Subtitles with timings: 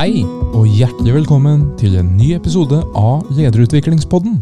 [0.00, 0.22] Hei,
[0.56, 4.38] og hjertelig velkommen til en ny episode av Lederutviklingspodden.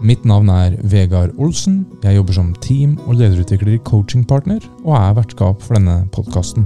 [0.00, 1.82] Mitt navn er Vegard Olsen.
[2.00, 6.64] Jeg jobber som team- og lederutvikler i Coachingpartner, og er vertskap for denne podkasten.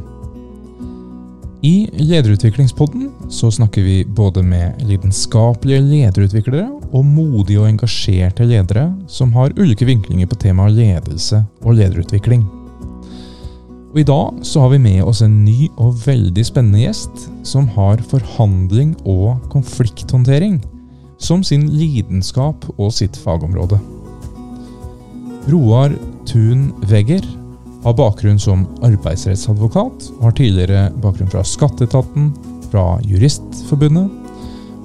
[1.66, 9.34] I Lederutviklingspodden så snakker vi både med lidenskapelige lederutviklere og modige og engasjerte ledere som
[9.34, 12.46] har ulike vinklinger på temaet ledelse og lederutvikling.
[13.92, 17.66] Og I dag så har vi med oss en ny og veldig spennende gjest som
[17.74, 20.62] har forhandling og konflikthåndtering
[21.20, 23.76] som sin lidenskap og sitt fagområde.
[25.52, 25.92] Roar
[26.24, 27.26] Thun Wegger
[27.84, 32.32] har bakgrunn som arbeidsrettsadvokat og har tidligere bakgrunn fra Skatteetaten,
[32.72, 34.08] fra Juristforbundet,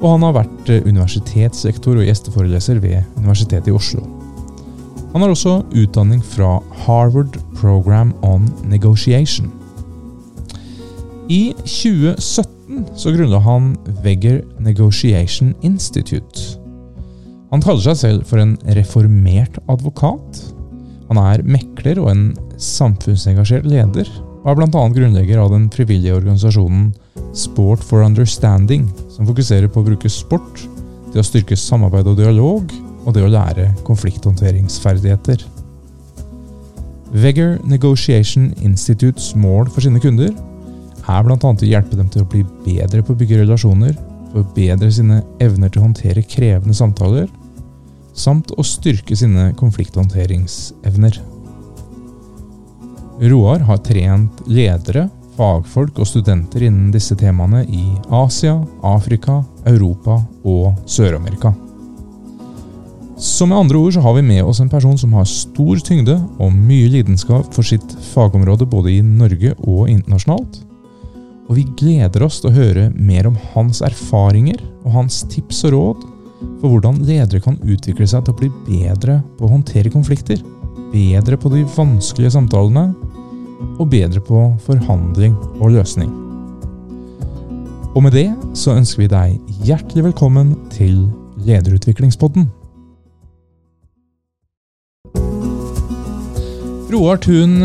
[0.02, 4.16] og han har vært universitetslektor og gjesteforeleser ved Universitetet i Oslo.
[5.13, 9.49] Han har også utdanning fra Harvard Program on Negotiation.
[11.31, 16.59] I 2017 så grunnla han Wegger Negotiation Institute.
[17.52, 20.41] Han kaller seg selv for en reformert advokat.
[21.08, 22.25] Han er mekler og en
[22.59, 24.09] samfunnsengasjert leder,
[24.44, 24.88] og er bl.a.
[24.95, 26.91] grunnlegger av den frivillige organisasjonen
[27.38, 30.63] Sport for Understanding, som fokuserer på å bruke sport
[31.13, 32.75] til å styrke samarbeid og dialog
[33.08, 35.45] og det å lære konflikthåndteringsferdigheter.
[37.16, 40.33] Vegger Negotiation Institutes mål for sine kunder
[41.08, 41.38] er bl.a.
[41.39, 43.95] å hjelpe dem til å bli bedre på å bygge relasjoner,
[44.33, 47.30] forbedre sine evner til å håndtere krevende samtaler,
[48.17, 51.22] samt å styrke sine konflikthåndteringsevner.
[53.31, 60.75] Roar har trent ledere, fagfolk og studenter innen disse temaene i Asia, Afrika, Europa og
[60.89, 61.53] Sør-Amerika.
[63.17, 66.19] Så med andre ord så har vi med oss en person som har stor tyngde
[66.37, 70.59] og mye lidenskap for sitt fagområde både i Norge og internasjonalt.
[71.47, 75.73] Og vi gleder oss til å høre mer om hans erfaringer og hans tips og
[75.73, 76.03] råd
[76.59, 80.44] for hvordan ledere kan utvikle seg til å bli bedre på å håndtere konflikter,
[80.94, 82.91] bedre på de vanskelige samtalene
[83.79, 86.13] og bedre på forhandling og løsning.
[87.97, 91.07] Og med det så ønsker vi deg hjertelig velkommen til
[91.47, 92.45] Lederutviklingspodden.
[96.88, 97.58] Roar Thun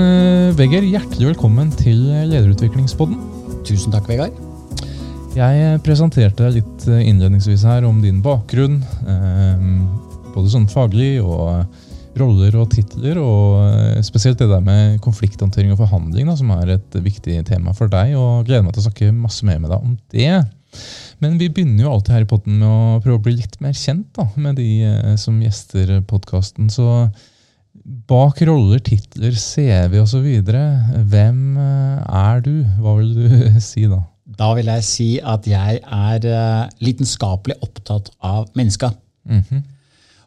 [0.59, 3.21] Wegger, hjertelig velkommen til Lederutviklingspodden.
[3.63, 4.35] Tusen takk, Vegard.
[5.39, 8.81] Jeg presenterte litt innledningsvis her om din bakgrunn.
[8.83, 9.63] Eh,
[10.35, 11.63] både sånn faglig og
[12.19, 17.01] roller og titler, og spesielt det der med konflikthåndtering og forhandling, da, som er et
[17.07, 18.17] viktig tema for deg.
[18.19, 20.33] og Gleder meg til å snakke masse mer med deg om det.
[21.23, 23.79] Men vi begynner jo alltid her i podden med å prøve å bli litt mer
[23.79, 26.75] kjent da, med de som gjester podkasten.
[26.75, 27.07] Så
[27.85, 30.27] bak roller, titler, CV osv.
[31.13, 32.55] Hvem er du?
[32.81, 33.29] Hva vil du
[33.71, 34.05] si da?
[34.39, 38.95] Da vil jeg si at jeg er uh, lidenskapelig opptatt av mennesker.
[39.29, 39.63] Mm -hmm.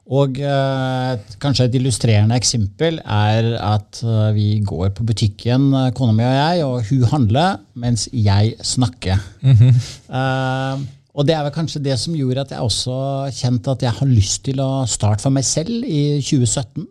[0.06, 6.24] Og uh, kanskje et illustrerende eksempel er at uh, vi går på butikken, kona mi
[6.24, 9.18] og jeg, og hun handler mens jeg snakker.
[9.42, 10.86] Mm -hmm.
[11.14, 14.06] og det er vel kanskje det som gjorde at jeg også kjente at jeg har
[14.06, 16.88] lyst til å starte for meg selv i 2017.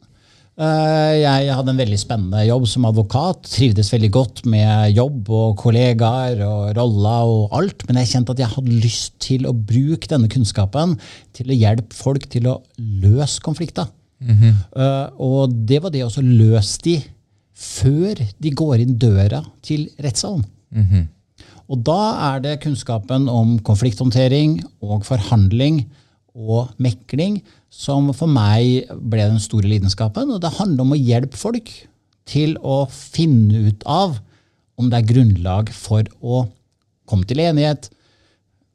[0.54, 3.48] Jeg hadde en veldig spennende jobb som advokat.
[3.50, 7.82] Trivdes veldig godt med jobb og kollegaer og roller og alt.
[7.88, 10.94] Men jeg kjente at jeg hadde lyst til å bruke denne kunnskapen
[11.34, 13.90] til å hjelpe folk til å løse konflikter.
[14.22, 14.54] Mm -hmm.
[15.18, 17.02] Og det var det å løse de
[17.54, 20.44] før de går inn døra til rettssalen.
[20.70, 21.06] Mm -hmm.
[21.68, 25.84] Og da er det kunnskapen om konflikthåndtering og forhandling
[26.34, 27.42] og mekling
[27.74, 30.30] som for meg ble den store lidenskapen.
[30.30, 31.72] Og det handler om å hjelpe folk
[32.28, 34.20] til å finne ut av
[34.80, 36.44] om det er grunnlag for å
[37.08, 37.90] komme til enighet,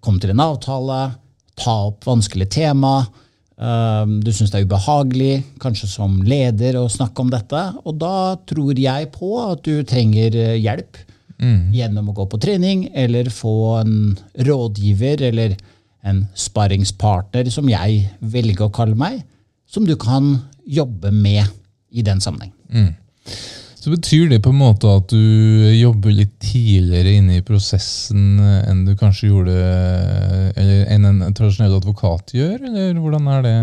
[0.04, 1.00] komme til en avtale,
[1.60, 3.02] ta opp vanskelige tema.
[3.60, 7.64] Du syns det er ubehagelig, kanskje som leder, å snakke om dette.
[7.84, 11.02] Og da tror jeg på at du trenger hjelp
[11.42, 11.74] mm.
[11.76, 13.98] gjennom å gå på trening eller få en
[14.48, 15.58] rådgiver eller
[16.08, 19.22] en sparringspartner, som jeg velger å kalle meg,
[19.70, 20.38] som du kan
[20.70, 21.46] jobbe med
[21.92, 22.54] i den sammenheng.
[22.70, 22.94] Mm.
[23.80, 25.20] Så betyr det på en måte at du
[25.78, 29.56] jobber litt tidligere inne i prosessen enn du kanskje gjorde
[30.60, 33.58] eller enn en tradisjonell advokat gjør, eller hvordan er det?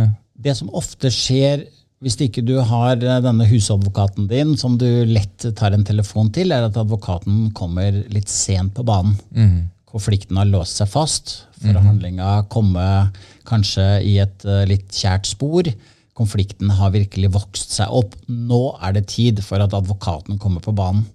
[0.47, 1.67] Det som ofte skjer
[2.05, 6.67] hvis ikke du har denne husadvokaten din som du lett tar en telefon til, er
[6.69, 9.17] at advokaten kommer litt sent på banen.
[9.33, 9.57] Mm.
[9.87, 11.35] Konflikten har låst seg fast.
[11.63, 13.13] Forhandlinga kommer
[13.49, 15.69] kanskje i et litt kjært spor.
[16.17, 18.17] Konflikten har virkelig vokst seg opp.
[18.27, 21.07] Nå er det tid for at advokaten kommer på banen.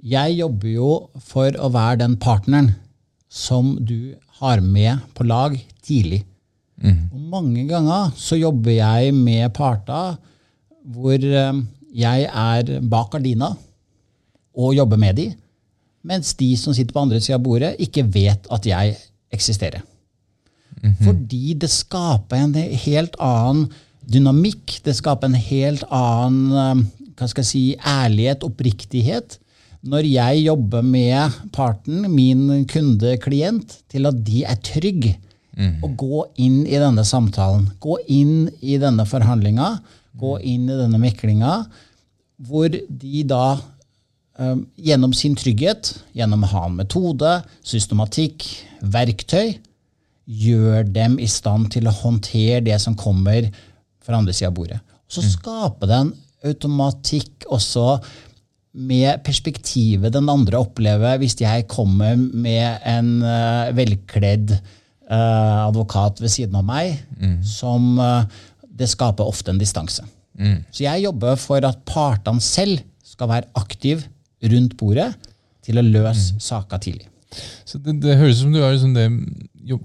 [0.00, 2.72] Jeg jobber jo for å være den partneren
[3.28, 6.22] som du har med på lag tidlig.
[7.12, 10.16] Og mange ganger så jobber jeg med parter
[10.90, 11.58] hvor eh,
[11.92, 13.50] jeg er bak gardina
[14.56, 15.26] og jobber med de,
[16.06, 18.96] mens de som sitter på andre sida av bordet, ikke vet at jeg
[19.34, 19.82] eksisterer.
[21.04, 23.66] Fordi det skaper en helt annen
[24.10, 26.86] dynamikk, det skaper en helt annen eh,
[27.20, 29.36] hva skal jeg si, ærlighet, oppriktighet,
[29.84, 35.14] når jeg jobber med parten, min kunde, klient, til at de er trygge.
[35.84, 39.74] Og gå inn i denne samtalen, gå inn i denne forhandlinga,
[40.16, 41.58] gå inn i denne meklinga,
[42.48, 43.58] hvor de da
[44.80, 47.32] gjennom sin trygghet, gjennom å ha en metode,
[47.66, 48.46] systematikk,
[48.80, 49.58] verktøy,
[50.30, 53.50] gjør dem i stand til å håndtere det som kommer
[54.04, 54.80] fra andre sida av bordet.
[55.10, 56.12] Så skaper det en
[56.46, 57.98] automatikk også
[58.80, 66.32] med perspektivet den andre opplever hvis jeg kommer med en uh, velkledd uh, advokat ved
[66.32, 66.94] siden av meg,
[67.42, 68.22] som uh,
[68.62, 70.06] det skaper ofte en distanse.
[70.72, 74.06] Så jeg jobber for at partene selv skal være aktive
[74.42, 75.12] rundt bordet
[75.64, 77.08] til å løse saker tidlig.
[77.64, 79.06] Så det, det høres ut som du har liksom det,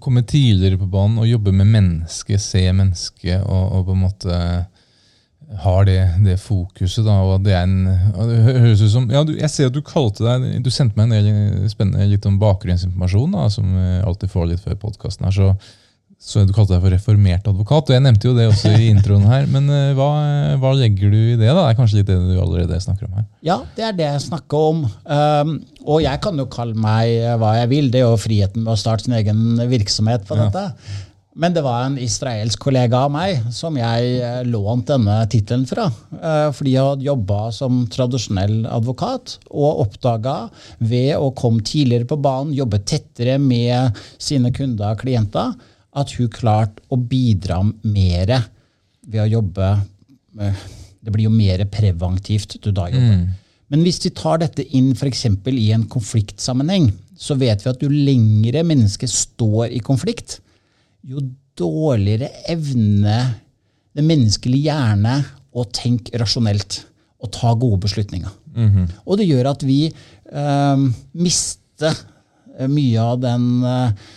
[0.01, 4.39] komme tidligere på banen og jobbe med mennesket, se mennesket og, og på en måte
[5.61, 7.05] har det, det fokuset.
[7.05, 7.85] da, og det er en,
[8.15, 10.97] og det høres ut som, ja, du, Jeg ser at du kalte deg, du sendte
[10.97, 15.27] meg en del spennende litt om bakgrunnsinformasjon, da, som jeg alltid får litt før podkasten.
[15.29, 15.51] her, så,
[16.19, 19.27] så Du kalte deg for reformert advokat, og jeg nevnte jo det også i introen
[19.29, 19.45] her.
[19.51, 20.09] Men eh, hva,
[20.61, 21.49] hva legger du i det?
[21.51, 21.59] da?
[21.59, 23.25] Det er kanskje litt det du allerede snakker om her?
[23.45, 24.85] Ja, det er det jeg snakker om.
[25.05, 27.91] Um, og jeg kan jo kalle meg eh, hva jeg vil.
[27.93, 30.69] Det er jo friheten med å starte sin egen virksomhet på dette.
[31.35, 35.89] Men det var en israelsk kollega av meg som jeg eh, lånte denne tittelen fra.
[36.15, 40.37] eh, Fordi jeg hadde jobba som tradisjonell advokat og oppdaga
[40.79, 45.51] ved å komme tidligere på banen, jobbe tettere med sine kunder og klienter,
[45.95, 48.33] at hun klarte å bidra mer
[49.05, 49.69] ved å jobbe
[50.41, 50.63] eh,
[51.05, 53.25] Det blir jo mer preventivt du da jobber.
[53.69, 55.25] Men hvis vi tar dette inn f.eks.
[55.51, 60.39] i en konfliktsammenheng, så vet vi at jo lengre mennesket står i konflikt,
[61.05, 61.21] jo
[61.57, 63.19] dårligere evne
[63.95, 65.19] det menneskelige hjerne
[65.55, 66.81] å tenke rasjonelt
[67.23, 68.33] og ta gode beslutninger.
[69.05, 70.83] Og det gjør at vi eh,
[71.13, 71.93] mister
[72.57, 74.11] eh, mye av den eh,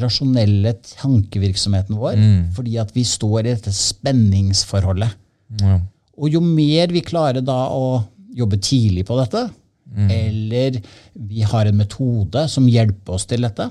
[0.00, 2.20] rasjonelle tankevirksomheten vår,
[2.56, 5.18] fordi at vi står i dette spenningsforholdet.
[5.60, 5.78] Ja.
[6.16, 8.02] Og jo mer vi klarer da å
[8.32, 9.50] jobbe tidlig på dette,
[9.92, 10.78] eller
[11.12, 13.68] vi har en metode som hjelper oss til dette,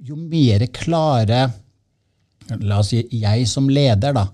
[0.00, 1.50] jo mer klarer
[2.58, 4.26] la oss si, jeg som leder da,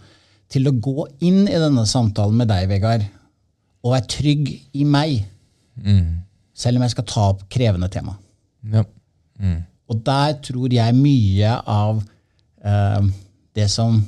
[0.53, 3.05] til å gå inn i denne samtalen med deg, Vegard,
[3.83, 5.25] og være trygg i meg,
[6.57, 8.17] selv om jeg skal ta opp krevende tema.
[8.73, 8.87] Ja.
[9.91, 12.01] Og der tror jeg mye av
[12.65, 13.07] eh,
[13.57, 14.01] det som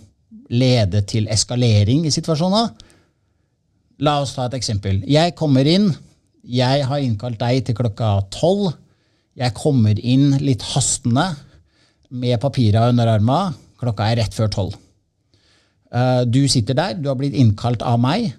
[0.51, 2.71] leder til eskalering i situasjoner.
[4.05, 5.03] La oss ta et eksempel.
[5.11, 5.91] Jeg kommer inn.
[6.49, 8.73] Jeg har innkalt deg til klokka tolv.
[9.39, 11.29] Jeg kommer inn litt hastende
[12.11, 13.41] med papira under arma.
[13.79, 14.77] Klokka er rett før tolv.
[15.95, 18.33] Eh, Du sitter der, du har blitt innkalt av meg,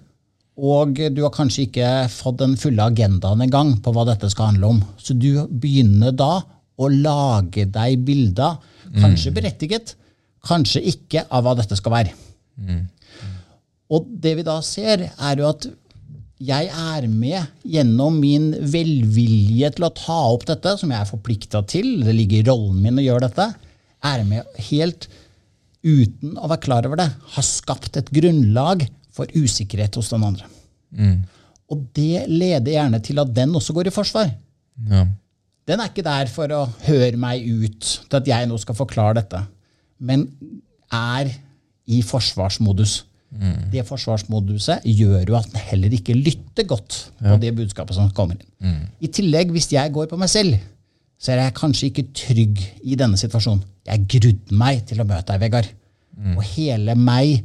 [0.60, 4.74] og du har kanskje ikke fått den fulle agendaen engang på hva dette skal handle
[4.74, 4.82] om.
[5.00, 6.42] Så du begynner da
[6.80, 8.56] å lage deg bilder,
[8.96, 9.94] kanskje berettiget,
[10.48, 12.14] kanskje ikke, av hva dette skal være.
[13.90, 15.66] Og det vi da ser, er jo at
[16.40, 21.60] jeg er med gjennom min velvilje til å ta opp dette, som jeg er forplikta
[21.68, 23.50] til, det ligger i rollen min å gjøre dette,
[24.08, 25.08] er med helt
[25.84, 30.48] uten å være klar over det, har skapt et grunnlag for usikkerhet hos den andre.
[31.70, 34.32] Og det leder gjerne til at den også går i forsvar.
[34.88, 35.04] Ja.
[35.70, 39.20] Den er ikke der for å høre meg ut til at jeg nå skal forklare
[39.20, 39.44] dette,
[40.02, 40.26] men
[40.90, 41.30] er
[41.90, 43.04] i forsvarsmodus.
[43.70, 48.34] Det forsvarsmoduset gjør jo at den heller ikke lytter godt på det budskapet som kommer
[48.34, 48.80] inn.
[48.98, 50.56] I tillegg, hvis jeg går på meg selv,
[51.20, 53.62] så er jeg kanskje ikke trygg i denne situasjonen.
[53.86, 55.68] Jeg grudde meg til å møte deg, Vegard.
[56.34, 57.44] Og hele meg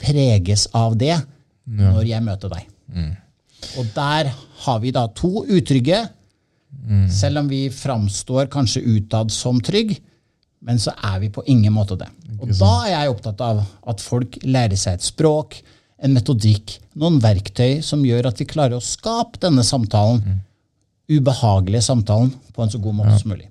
[0.00, 1.18] preges av det
[1.66, 2.64] når jeg møter deg.
[3.76, 4.32] Og der
[4.64, 6.06] har vi da to utrygge,
[7.12, 9.96] selv om vi framstår kanskje utad som trygg,
[10.66, 12.08] men så er vi på ingen måte det.
[12.40, 15.60] Og da er jeg opptatt av at folk lærer seg et språk,
[16.02, 20.40] en metodikk, noen verktøy som gjør at vi klarer å skape denne samtalen,
[21.08, 23.48] ubehagelige samtalen, på en så god måte som mulig.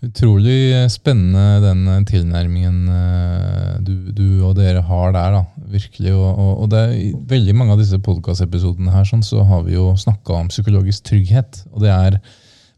[0.00, 5.34] Utrolig spennende den tilnærmingen eh, du, du og dere har der.
[5.34, 5.42] da,
[5.74, 6.14] virkelig.
[6.16, 9.66] Og, og, og det er, I veldig mange av disse podkastepisodene her sånn, så har
[9.66, 11.66] vi jo snakka om psykologisk trygghet.
[11.74, 12.16] Og det er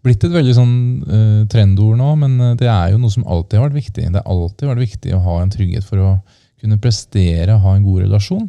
[0.03, 3.59] blitt et veldig sånn uh, trendord nå, men eh, det er jo noe som alltid
[3.59, 4.09] har vært viktig.
[4.11, 6.11] Det har alltid vært viktig å ha en trygghet for å
[6.63, 8.49] kunne prestere, ha en god relasjon.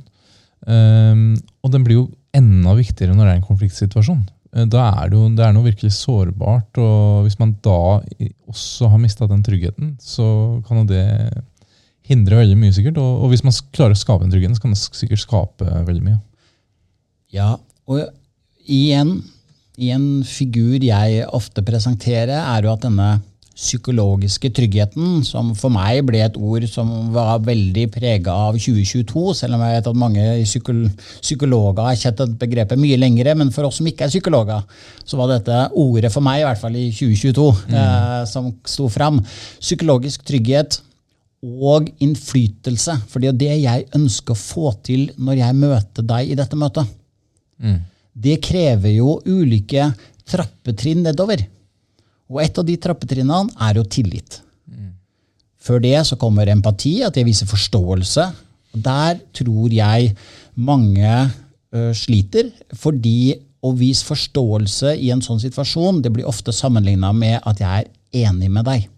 [0.64, 1.34] Um,
[1.66, 4.24] og den blir jo enda viktigere når det er en konfliktsituasjon.
[4.56, 7.80] Uh, da er det jo det er noe virkelig sårbart, og hvis man da
[8.50, 10.28] også har mista den tryggheten, så
[10.68, 11.06] kan jo det
[12.10, 12.98] hindre veldig mye, sikkert.
[13.02, 16.04] Og, og, hvis man klarer å skape den tryggheten, så kan det sikkert skape veldig
[16.10, 16.20] mye.
[17.34, 17.54] Ja,
[17.90, 18.04] og
[18.70, 19.20] igjen
[19.82, 23.14] en figur jeg ofte presenterer, er jo at denne
[23.54, 29.58] psykologiske tryggheten, som for meg ble et ord som var veldig prega av 2022, selv
[29.58, 30.24] om jeg vet at mange
[31.22, 34.66] psykologer har kjent dette begrepet mye lengre, men for oss som ikke er psykologer,
[35.06, 37.78] så var dette ordet for meg, i hvert fall i 2022, mm.
[37.84, 39.22] eh, som sto fram.
[39.62, 40.82] Psykologisk trygghet
[41.44, 42.98] og innflytelse.
[43.12, 46.58] For det er det jeg ønsker å få til når jeg møter deg i dette
[46.58, 46.90] møtet.
[47.62, 47.82] Mm
[48.14, 49.90] det krever jo ulike
[50.30, 51.44] trappetrinn nedover.
[52.32, 54.40] Og et av de trappetrinnene er jo tillit.
[55.64, 58.26] Før det så kommer empati, at jeg viser forståelse.
[58.76, 60.12] Og der tror jeg
[60.60, 61.12] mange
[61.74, 67.38] ø, sliter, fordi å vise forståelse i en sånn situasjon det blir ofte sammenligna med
[67.48, 68.90] at jeg er enig med deg.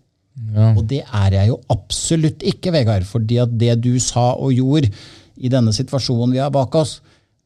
[0.56, 0.72] Ja.
[0.74, 3.06] Og det er jeg jo absolutt ikke, Vegard.
[3.08, 4.90] fordi at det du sa og gjorde
[5.38, 6.98] i denne situasjonen vi har bak oss,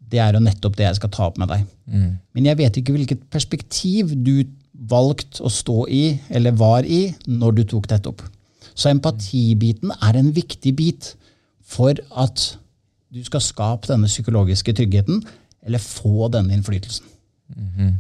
[0.10, 1.66] det er jo nettopp det jeg skal ta opp med deg.
[1.90, 2.10] Mm.
[2.36, 4.42] Men jeg vet ikke hvilket perspektiv du
[4.90, 8.24] valgte å stå i, eller var i, når du tok dette opp.
[8.74, 11.14] Så empatibiten er en viktig bit
[11.70, 12.46] for at
[13.10, 15.22] du skal skape denne psykologiske tryggheten,
[15.66, 17.06] eller få denne innflytelsen.
[17.56, 17.94] Mm -hmm.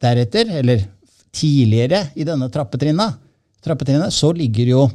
[0.00, 0.86] Deretter, eller
[1.32, 3.14] tidligere i denne trappetrinnet,
[3.62, 4.90] trappetrinnet, så ligger jo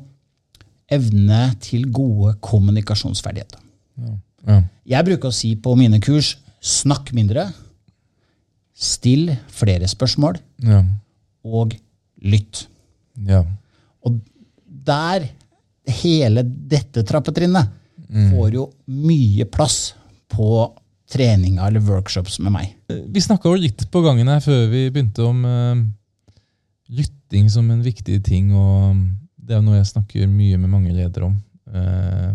[0.91, 3.59] evne til gode kommunikasjonsferdigheter.
[3.97, 4.17] Ja.
[4.45, 4.61] Ja.
[4.95, 6.35] Jeg bruker å si på mine kurs
[6.65, 7.47] snakk mindre,
[8.75, 10.81] still flere spørsmål, ja.
[11.45, 11.75] og
[12.25, 12.65] lytt.
[13.27, 13.43] Ja.
[14.05, 14.19] Og
[14.65, 15.27] der,
[16.01, 17.69] hele dette trappetrinnet,
[18.09, 18.31] mm.
[18.33, 19.93] får jo mye plass
[20.31, 20.65] på
[21.11, 22.71] treninger eller workshops med meg.
[22.89, 25.83] Vi snakka litt på gangen her før vi begynte om uh,
[26.89, 28.51] lytting som en viktig ting.
[28.53, 28.97] og
[29.37, 31.37] Det er noe jeg snakker mye med mange ledere om.
[31.69, 32.33] Uh,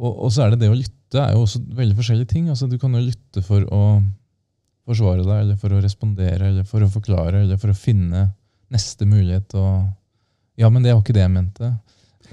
[0.00, 2.48] og, og, så er det det å lytte er jo også veldig forskjellige ting.
[2.50, 3.82] Altså, du kan jo lytte for å
[4.84, 8.26] forsvare deg, eller for å respondere, eller for å forklare, eller for å finne
[8.74, 9.54] neste mulighet.
[9.56, 9.86] Og,
[10.60, 11.70] ja, men det var ikke det jeg mente.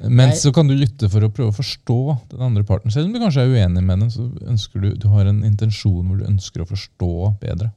[0.09, 1.99] Men så kan du lytte for å prøve å forstå
[2.31, 2.93] den andre parten.
[2.93, 6.07] Selv om du kanskje er uenig med den, så ønsker du, du har en intensjon
[6.07, 7.11] hvor du ønsker å forstå
[7.43, 7.69] bedre.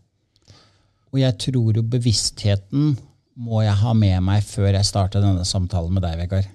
[1.13, 2.95] Og jeg tror jo bevisstheten
[3.35, 6.49] må jeg ha med meg før jeg starter denne samtalen med deg, Vegard.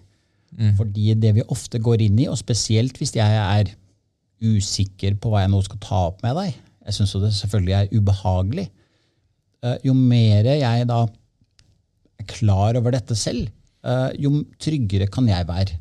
[0.58, 0.74] Mm.
[0.79, 3.74] Fordi det vi ofte går inn i, og spesielt hvis jeg er
[4.39, 6.53] usikker på hva jeg nå skal ta opp med deg
[6.88, 8.70] Jeg syns det selvfølgelig er ubehagelig.
[9.62, 13.50] Eh, jo mer jeg da er klar over dette selv,
[13.84, 15.77] eh, jo tryggere kan jeg være.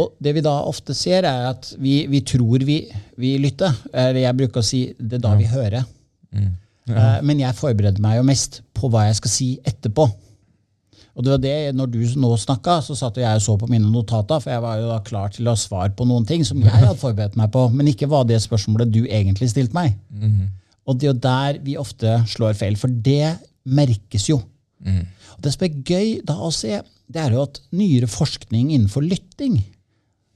[0.00, 2.78] Og det vi da ofte ser, er at vi, vi tror vi,
[3.18, 3.74] vi, lytter.
[4.14, 5.86] Jeg bruker å si det er da vi hører.
[6.30, 6.50] Mm.
[6.90, 6.94] Ja.
[6.94, 10.06] Eh, men jeg forbereder meg jo mest på hva jeg skal si etterpå.
[11.20, 13.90] Og det var det, når du nå snakka, så satt jeg og så på mine
[13.92, 16.62] notater, for jeg var jo da klar til å ha svar på noen ting som
[16.64, 19.98] jeg hadde forberedt meg på, men ikke var det spørsmålet du egentlig stilte meg.
[20.08, 20.48] Mm -hmm.
[20.88, 23.36] Og det er jo der vi ofte slår feil, for det
[23.68, 24.40] merkes jo.
[24.80, 25.04] Mm.
[25.36, 26.80] Og Det som er gøy da å se,
[27.12, 29.62] det er jo at nyere forskning innenfor lytting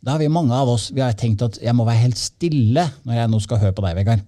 [0.05, 2.91] Da har vi mange av oss vi har tenkt at jeg må være helt stille
[3.05, 4.21] når jeg nå skal høre på deg, Vegard.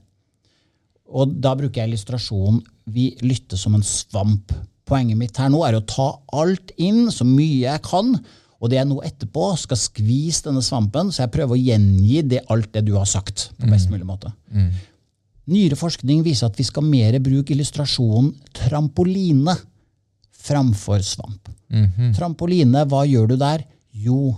[1.06, 4.52] Og da bruker jeg illustrasjonen vi lytter som en svamp
[4.86, 8.14] Poenget mitt her nå er å ta alt inn, så mye jeg kan.
[8.56, 12.44] Og det jeg nå etterpå skal skvise denne svampen, så jeg prøver å gjengi det,
[12.52, 13.50] alt det du har sagt.
[13.58, 13.96] på best mm.
[13.96, 14.32] mulig måte.
[14.54, 14.70] Mm.
[15.52, 19.54] Nyere forskning viser at vi skal mer bruke illustrasjonen trampoline
[20.46, 21.48] framfor svamp.
[21.68, 22.14] Mm -hmm.
[22.16, 23.64] Trampoline, hva gjør du der?
[23.92, 24.36] Jo,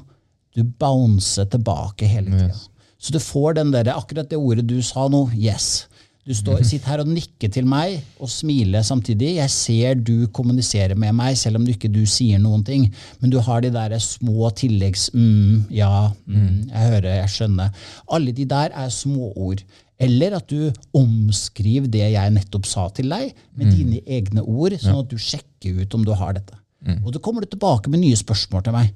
[0.54, 2.48] du bouncer tilbake hele tida.
[2.48, 2.68] Yes.
[2.98, 5.30] Så du får den der, akkurat det ordet du sa nå.
[5.34, 5.86] Yes.
[6.28, 9.38] Du står, sitter her og nikker til meg og smiler samtidig.
[9.38, 12.84] Jeg ser du kommuniserer med meg, selv om du ikke du sier noen ting.
[13.22, 17.72] Men du har de der små tilleggs mm, ja, mm, jeg hører, jeg skjønner.
[18.12, 19.64] Alle de der er småord.
[19.98, 20.68] Eller at du
[21.00, 23.72] omskriver det jeg nettopp sa til deg, med mm.
[23.78, 26.60] dine egne ord, sånn at du sjekker ut om du har dette.
[26.84, 27.00] Mm.
[27.06, 28.92] Og så kommer du tilbake med nye spørsmål til meg.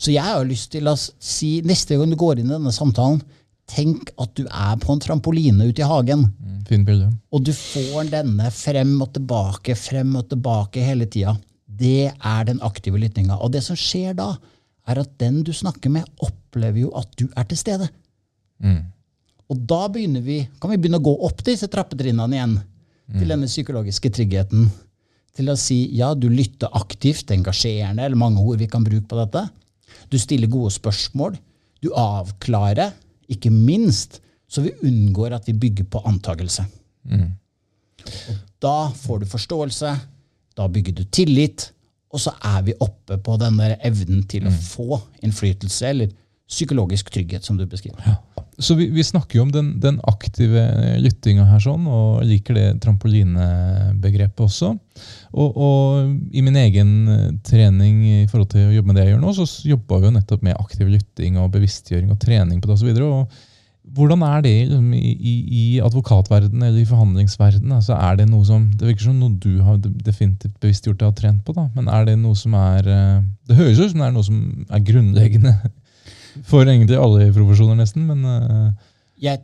[0.00, 3.20] Så jeg har lyst til å si, neste gang du går inn i denne samtalen,
[3.70, 6.26] tenk at du er på en trampoline ute i hagen.
[6.68, 7.10] Fin bilde.
[7.32, 11.36] Og du får denne frem og tilbake, frem og tilbake hele tida.
[11.66, 13.38] Det er den aktive lyttinga.
[13.40, 14.34] Og det som skjer da,
[14.88, 17.88] er at den du snakker med, opplever jo at du er til stede.
[18.62, 18.82] Mm.
[19.52, 20.06] Og da vi,
[20.60, 22.56] kan vi begynne å gå opp disse trappetrinnene igjen.
[22.58, 23.18] Mm.
[23.18, 24.70] Til denne psykologiske tryggheten.
[25.32, 29.16] til å si ja, du lytter aktivt, engasjerende, eller mange ord vi kan bruke på
[29.16, 29.46] dette.
[30.12, 31.38] Du stiller gode spørsmål.
[31.80, 32.92] Du avklarer,
[33.30, 36.66] ikke minst, så vi unngår at vi bygger på antakelse.
[37.02, 37.30] Mm.
[38.62, 39.92] da får du forståelse,
[40.56, 41.72] da bygger du tillit,
[42.12, 46.12] og så er vi oppe på denne evnen til å få innflytelse, eller
[46.52, 48.02] psykologisk trygghet, som du beskriver.
[48.06, 48.18] Ja.
[48.58, 50.66] Så vi, vi, snakker jo om den, den aktive
[51.00, 54.74] lyttinga her, sånn, og liker det trampolinebegrepet også.
[55.32, 56.90] Og, og, i min egen
[57.46, 60.16] trening i forhold til å jobbe med det jeg gjør nå, så jobba vi jo
[60.18, 63.00] nettopp med aktiv lytting og bevisstgjøring og trening på det osv.
[63.92, 67.74] Hvordan er det liksom, i, i, i advokatverdenen eller i forhandlingsverdenen?
[67.80, 71.16] Altså, er det noe som, det virker som noe du har definitivt bevisstgjort deg og
[71.18, 74.06] trent på, da, men er det noe som er eh, Det høres ut som det
[74.06, 74.38] er noe som
[74.70, 75.54] er grunnleggende
[76.50, 78.06] for egentlig alle profesjoner, nesten.
[78.08, 78.92] Men uh...
[79.20, 79.42] jeg,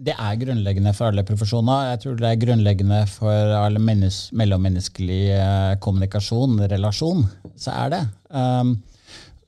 [0.00, 1.90] Det er grunnleggende for alle profesjoner.
[1.90, 7.20] Jeg tror det er grunnleggende for all mellommenneskelig uh, kommunikasjon, relasjon.
[7.60, 8.00] Så er det.
[8.32, 8.80] Um,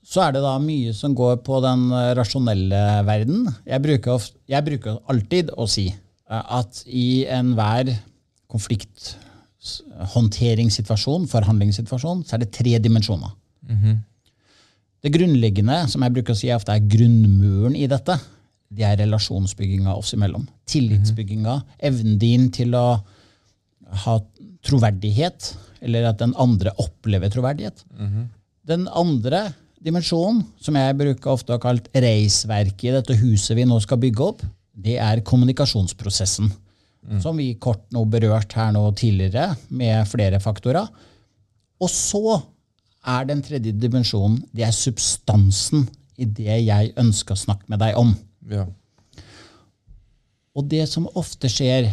[0.05, 1.81] så er det da mye som går på den
[2.19, 3.47] rasjonelle verden.
[3.65, 7.89] Jeg bruker, ofte, jeg bruker alltid å si uh, at i enhver
[8.53, 13.31] konflikthåndteringssituasjon, forhandlingssituasjon, så er det tre dimensjoner.
[13.69, 13.97] Mm -hmm.
[15.03, 18.15] Det grunnleggende, som jeg bruker å si ofte er grunnmuren i dette,
[18.73, 20.45] det er relasjonsbygginga oss imellom.
[20.69, 21.59] Tillitsbygginga.
[21.89, 22.87] Evnen din til å
[24.03, 24.15] ha
[24.65, 25.51] troverdighet,
[25.83, 27.83] eller at den andre opplever troverdighet.
[27.99, 28.27] Mm -hmm.
[28.65, 29.53] Den andre
[29.83, 34.23] dimensjonen, som jeg bruker ofte å kalt reisverket i dette huset vi nå skal bygge
[34.23, 36.51] opp, det er kommunikasjonsprosessen.
[37.03, 37.21] Mm.
[37.21, 40.87] Som vi kort nå berørt her nå tidligere, med flere faktorer.
[41.81, 42.41] Og så
[43.05, 47.97] er den tredje dimensjonen det er substansen i det jeg ønsker å snakke med deg
[47.99, 48.13] om.
[48.51, 48.65] Ja.
[50.53, 51.91] Og det som ofte skjer,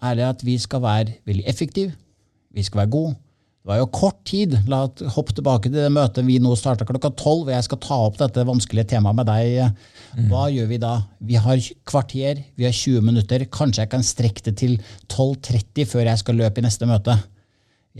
[0.00, 1.92] er at vi skal være veldig effektive.
[2.50, 3.16] Vi skal være gode.
[3.60, 4.54] Det var jo kort tid.
[4.72, 7.80] La oss hoppe tilbake til det møtet vi nå starta klokka tolv, og jeg skal
[7.84, 9.82] ta opp dette vanskelige temaet med deg.
[10.30, 10.54] Hva mm.
[10.56, 10.94] gjør vi da?
[11.28, 13.44] Vi har kvarter, vi har 20 minutter.
[13.52, 14.78] Kanskje jeg kan strekke det til
[15.12, 17.18] 12.30 før jeg skal løpe i neste møte.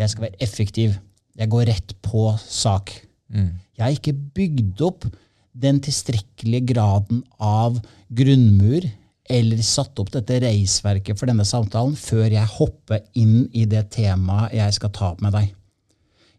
[0.01, 0.97] Jeg skal være effektiv.
[1.37, 2.95] Jeg går rett på sak.
[3.29, 3.53] Mm.
[3.77, 5.11] Jeg har ikke bygd opp
[5.53, 8.87] den tilstrekkelige graden av grunnmur
[9.31, 14.57] eller satt opp dette reisverket for denne samtalen før jeg hopper inn i det temaet
[14.59, 15.53] jeg skal ta opp med deg.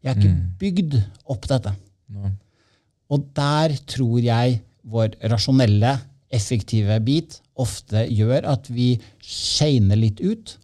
[0.01, 0.45] Jeg har ikke mm.
[0.59, 0.97] bygd
[1.31, 1.73] opp dette.
[2.11, 2.31] No.
[3.11, 4.59] Og der tror jeg
[4.91, 5.97] vår rasjonelle,
[6.31, 10.55] effektive bit ofte gjør at vi skeiner litt ut,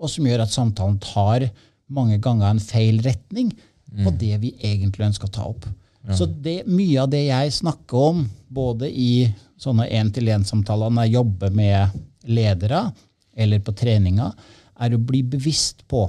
[0.00, 1.44] og som gjør at samtalen tar
[1.92, 4.18] mange ganger en feil retning på mm.
[4.18, 5.66] det vi egentlig ønsker å ta opp.
[6.08, 6.16] Ja.
[6.18, 9.28] Så det, mye av det jeg snakker om, både i
[9.60, 12.88] sånne én-til-én-samtaler når jeg jobber med ledere,
[13.32, 14.32] eller på treninger,
[14.82, 16.04] er å bli bevisst på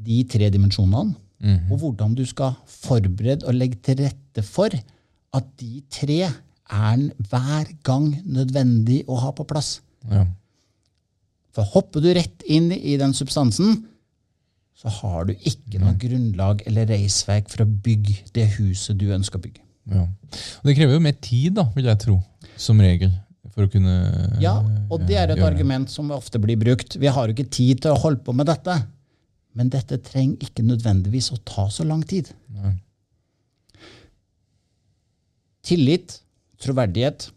[0.00, 1.70] de tre dimensjonene, mm.
[1.70, 7.70] og hvordan du skal forberede og legge til rette for at de tre er hver
[7.86, 9.78] gang nødvendig å ha på plass.
[10.10, 10.24] Ja.
[11.54, 13.84] For hopper du rett inn i den substansen,
[14.80, 19.36] så har du ikke noe grunnlag eller reisverk for å bygge det huset du ønsker
[19.36, 19.64] å bygge.
[19.90, 20.06] Ja.
[20.60, 22.16] Og det krever jo mer tid, da, vil jeg tro,
[22.60, 23.12] som regel.
[23.50, 23.96] For å kunne
[24.40, 24.54] Ja,
[24.88, 26.96] og det er et argument som ofte blir brukt.
[26.96, 28.76] Vi har jo ikke tid til å holde på med dette.
[29.58, 32.30] Men dette trenger ikke nødvendigvis å ta så lang tid.
[32.54, 32.76] Nei.
[35.66, 36.20] Tillit,
[36.62, 37.28] troverdighet,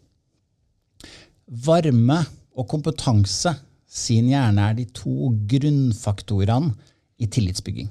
[1.66, 2.22] varme
[2.54, 3.52] og kompetanse
[3.90, 6.72] sin hjerne er de to grunnfaktorene
[7.22, 7.90] i tillitsbygging.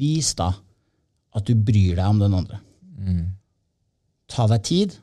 [0.00, 0.52] Vis da
[1.36, 2.58] at du bryr deg om den andre.
[2.98, 3.24] Mm.
[4.30, 4.96] Ta deg tid.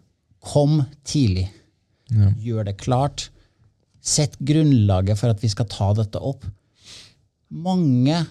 [0.43, 1.47] Kom tidlig.
[2.11, 2.31] Ja.
[2.43, 3.29] Gjør det klart.
[4.03, 6.45] Sett grunnlaget for at vi skal ta dette opp.
[7.51, 8.21] Mange,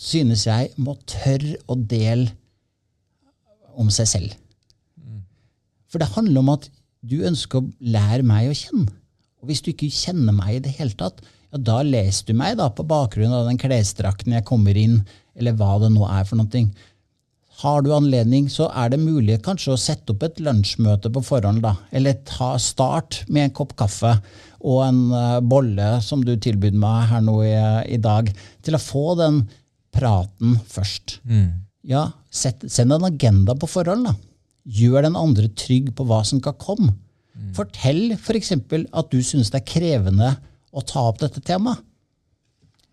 [0.00, 2.32] synes jeg, må tørre å dele
[3.80, 4.34] om seg selv.
[5.00, 5.24] Mm.
[5.90, 6.68] For det handler om at
[7.04, 8.92] du ønsker å lære meg å kjenne.
[9.40, 11.20] Og hvis du ikke kjenner meg i det hele tatt,
[11.54, 15.04] ja, da leser du meg da på bakgrunn av den klesdrakten jeg kommer inn,
[15.38, 16.64] eller hva det nå er for noe.
[17.62, 21.62] Har du anledning, så er det mulig kanskje å sette opp et lunsjmøte på forhånd.
[21.62, 24.16] da, Eller ta start med en kopp kaffe
[24.64, 27.54] og en uh, bolle som du tilbød meg her nå i,
[27.94, 28.32] i, dag,
[28.64, 29.44] til å få den
[29.94, 31.20] praten først.
[31.22, 31.62] Mm.
[31.86, 34.08] Ja, set, Send en agenda på forhånd.
[34.08, 34.16] da.
[34.64, 36.96] Gjør den andre trygg på hva som skal komme.
[37.38, 37.52] Mm.
[37.54, 38.50] Fortell f.eks.
[38.66, 40.32] For at du syns det er krevende
[40.74, 41.82] å ta opp dette temaet.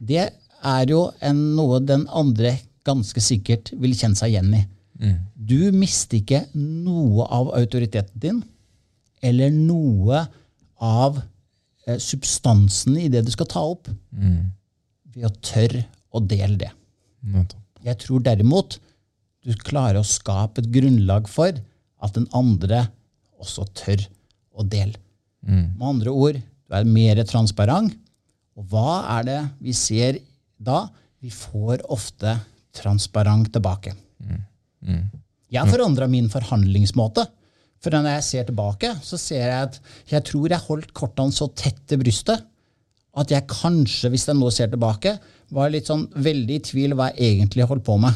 [0.01, 0.23] Det
[0.61, 2.55] er jo en, noe den andre
[2.87, 4.61] ganske sikkert vil kjenne seg igjen i.
[5.01, 5.17] Mm.
[5.33, 8.41] Du mister ikke noe av autoriteten din
[9.25, 10.23] eller noe
[10.81, 11.19] av
[11.85, 14.39] eh, substansen i det du skal ta opp, mm.
[15.13, 16.71] ved å tørre å dele det.
[17.85, 18.79] Jeg tror derimot
[19.45, 21.53] du klarer å skape et grunnlag for
[22.01, 22.87] at den andre
[23.41, 24.03] også tør
[24.57, 24.97] å dele.
[25.77, 27.97] Med andre ord, du er mer transparent.
[28.55, 30.21] Og hva er det vi ser
[30.55, 30.85] da?
[31.21, 32.37] Vi får ofte
[32.75, 33.93] transparent tilbake.
[35.51, 37.27] Jeg har forandra min forhandlingsmåte.
[37.81, 39.79] For når jeg ser tilbake, så ser jeg at
[40.11, 42.45] jeg tror jeg holdt kortene så tett til brystet
[43.17, 45.17] at jeg kanskje, hvis jeg nå ser tilbake,
[45.51, 48.15] var litt sånn veldig i tvil hva jeg egentlig holdt på med.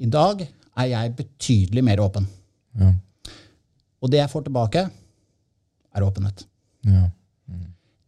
[0.00, 2.24] I dag er jeg betydelig mer åpen.
[2.80, 2.94] Ja.
[4.00, 4.86] Og det jeg får tilbake,
[5.92, 6.46] er åpenhet.
[6.88, 7.08] Ja.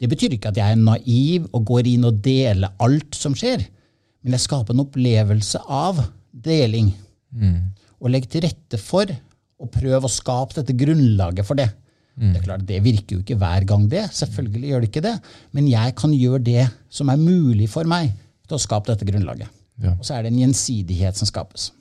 [0.00, 3.62] Det betyr ikke at jeg er naiv og går inn og deler alt som skjer,
[4.24, 6.02] men jeg skaper en opplevelse av
[6.44, 6.90] deling.
[8.02, 9.08] Og legger til rette for
[9.62, 11.70] å prøve å skape dette grunnlaget for det.
[12.14, 14.04] Det er klart, det virker jo ikke hver gang, det.
[14.14, 15.14] Selvfølgelig gjør det ikke det.
[15.56, 18.12] Men jeg kan gjøre det som er mulig for meg
[18.46, 19.48] til å skape dette grunnlaget.
[19.82, 19.96] Ja.
[19.96, 21.72] Og så er det en gjensidighet som skapes.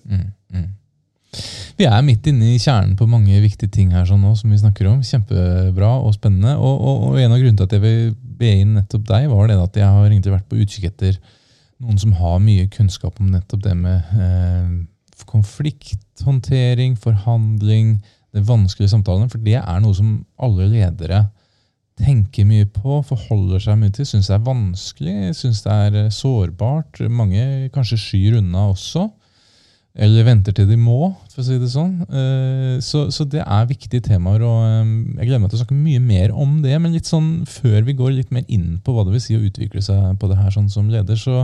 [1.77, 4.59] Vi er midt inne i kjernen på mange viktige ting her sånn nå, som vi
[4.61, 5.01] snakker om.
[5.05, 6.55] Kjempebra og spennende.
[6.57, 9.49] Og, og, og en av grunnene til at jeg vil be inn nettopp deg, var
[9.49, 11.19] det at jeg har egentlig vært på utkikk etter
[11.83, 14.73] noen som har mye kunnskap om nettopp det med eh,
[15.29, 17.97] konflikthåndtering, forhandling,
[18.33, 19.29] det vanskelige samtalene.
[19.31, 21.25] For det er noe som alle ledere
[21.99, 26.13] tenker mye på, forholder seg mye til, syns det er vanskelig, syns det er eh,
[26.13, 27.03] sårbart.
[27.09, 29.09] Mange kanskje skyr unna også.
[29.93, 31.91] Eller venter til de må, for å si det sånn.
[32.09, 34.87] Eh, Så, så det er viktige temaer, og eh,
[35.19, 36.73] jeg gleder meg til å snakke mye mer om det.
[36.81, 39.43] Men litt sånn før vi går litt mer inn på hva det vil si å
[39.45, 41.43] utvikle seg på det her sånn som leder, så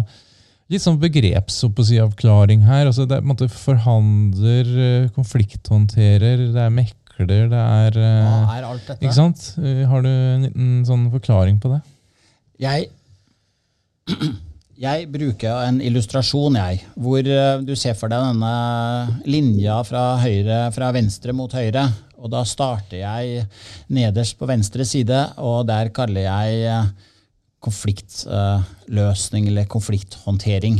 [0.69, 2.89] litt sånn begrepsavklaring her.
[2.89, 8.57] altså Det er på en måte forhandler, eh, konflikthåndterer, det er mekler, det er Hva
[8.57, 9.03] er alt dette?
[9.03, 9.51] Ikke sant?
[9.61, 11.81] Har du en liten sånn forklaring på det?
[12.65, 12.89] Jeg,
[14.79, 20.69] jeg bruker en illustrasjon, jeg, hvor eh, du ser for deg denne linja fra, høyre,
[20.75, 21.83] fra venstre mot høyre.
[22.19, 23.45] Og da starter jeg
[23.91, 26.89] nederst på venstre side, og der kaller jeg eh,
[27.63, 30.79] konfliktløsning eller konflikthåndtering.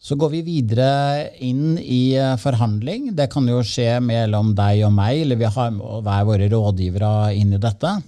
[0.00, 0.90] Så går vi videre
[1.44, 3.12] inn i eh, forhandling.
[3.14, 7.54] Det kan jo skje mellom deg og meg, eller vi har hver våre rådgivere inn
[7.54, 8.00] i dette.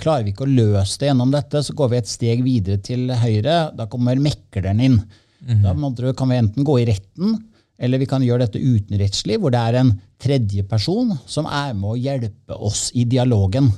[0.00, 3.10] Klarer vi ikke å løse det gjennom dette, så går vi et steg videre til
[3.20, 3.56] høyre.
[3.76, 4.96] Da kommer mekleren inn.
[5.44, 5.94] Da -hmm.
[5.96, 7.44] Da kan vi enten gå i retten,
[7.78, 11.90] eller vi kan gjøre dette utenrettslig, hvor det er en tredje person som er med
[11.90, 13.72] å hjelpe oss i dialogen.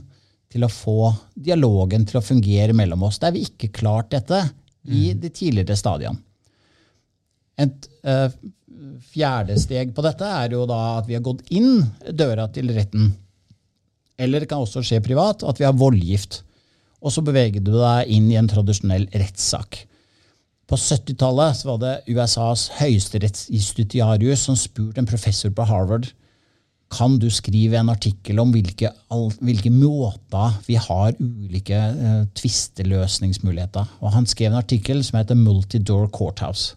[0.53, 3.19] Til å få dialogen til å fungere mellom oss.
[3.19, 4.51] Der vi ikke klart dette
[4.87, 6.19] i de tidligere stadiene.
[7.59, 8.31] Et eh,
[9.13, 13.11] fjerde steg på dette er jo da at vi har gått inn døra til retten.
[14.19, 16.43] Eller det kan også skje privat, at vi har voldgift.
[17.05, 19.83] Og så beveger du deg inn i en tradisjonell rettssak.
[20.67, 26.09] På 70-tallet var det USAs høyesterettsjustitiarius som spurte en professor på Harvard
[26.93, 28.93] kan du skrive en artikkel om hvilke,
[29.43, 33.89] hvilke måter vi har ulike uh, tvisteløsningsmuligheter.
[34.01, 36.77] Og han skrev en artikkel som heter Multidoor Courthouse.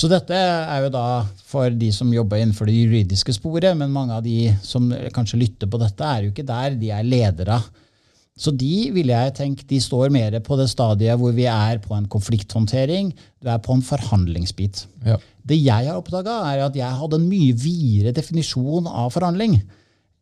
[0.00, 1.04] Så dette er jo da
[1.44, 5.68] for de som jobber innenfor det juridiske sporet, men mange av de som kanskje lytter
[5.68, 6.78] på dette, er jo ikke der.
[6.80, 7.58] De er ledere.
[8.40, 11.92] Så de vil jeg tenke, de står mer på det stadiet hvor vi er på
[11.92, 14.86] en konflikthåndtering, du er på en forhandlingsbit.
[15.04, 15.18] Ja.
[15.44, 19.58] Det jeg har oppdaga, er at jeg hadde en mye videre definisjon av forhandling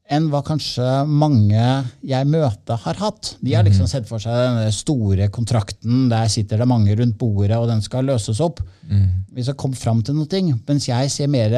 [0.09, 1.65] enn hva kanskje mange
[2.07, 3.35] jeg møter, har hatt.
[3.45, 7.59] De har liksom sett for seg den store kontrakten, der sitter det mange rundt bordet,
[7.59, 8.63] og den skal løses opp.
[9.37, 10.41] Vi skal komme fram til noe.
[10.69, 11.53] Mens jeg ser mer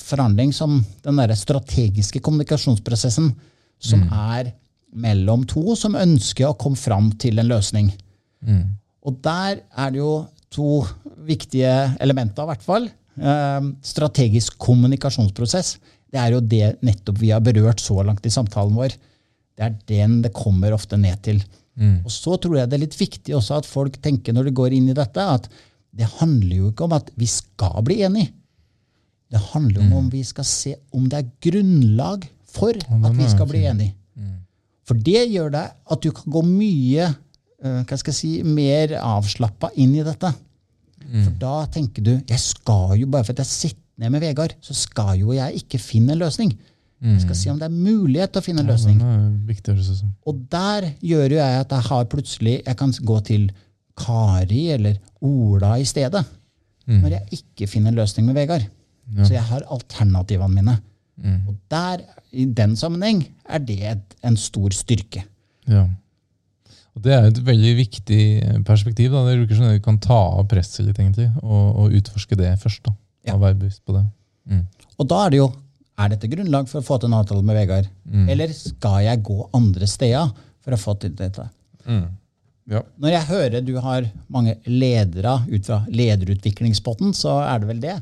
[0.00, 3.34] forhandling som den der strategiske kommunikasjonsprosessen
[3.80, 4.54] som er
[4.90, 7.92] mellom to som ønsker å komme fram til en løsning.
[9.04, 10.80] Og der er det jo to
[11.28, 12.88] viktige elementer, i hvert fall.
[13.20, 15.78] Eh, strategisk kommunikasjonsprosess.
[16.10, 18.96] Det er jo det nettopp vi har berørt så langt i samtalen vår.
[19.56, 21.42] Det er den det kommer ofte ned til.
[22.04, 24.74] Og så tror jeg det er litt viktig også at folk tenker når de går
[24.76, 25.46] inn i dette, at
[25.96, 28.32] det handler jo ikke om at vi skal bli enige.
[29.30, 33.46] Det handler om om vi skal se om det er grunnlag for at vi skal
[33.46, 33.94] bli enige.
[34.84, 38.96] For det gjør det at du kan gå mye eh, hva skal jeg si, mer
[38.98, 40.32] avslappa inn i dette.
[41.24, 44.54] For da tenker du jeg skal jo, bare for at jeg sitter ned med Vegard,
[44.64, 46.52] så skal jo jeg ikke finne en løsning.
[47.00, 48.98] Jeg skal se om det er mulighet til å finne en løsning.
[49.00, 49.72] Er viktig.
[50.28, 53.46] Og der gjør jo jeg at jeg har plutselig Jeg kan gå til
[53.96, 56.24] Kari eller Ola i stedet.
[56.90, 58.66] Når jeg ikke finner en løsning med Vegard.
[59.24, 60.76] Så jeg har alternativene mine.
[61.48, 62.00] Og der,
[62.32, 65.24] i den sammenheng, er det et, en stor styrke.
[65.68, 65.86] Ja.
[66.96, 68.22] Og Det er et veldig viktig
[68.66, 69.12] perspektiv.
[69.12, 69.24] da.
[69.28, 72.84] Det brukes at du kan ta av presset litt, egentlig, og, og utforske det først.
[72.84, 72.92] da.
[73.26, 73.34] Ja.
[73.34, 74.04] Og være bevisst på det.
[74.50, 74.64] Mm.
[74.98, 75.50] Og da er det jo
[76.00, 77.88] Er dette grunnlag for å få til en avtale med Vegard?
[78.32, 80.30] Eller skal jeg gå andre steder
[80.64, 81.44] for å få til dette?
[82.70, 82.80] Ja.
[82.96, 87.98] Når jeg hører du har mange ledere ut fra lederutviklingspotten, så er det vel det.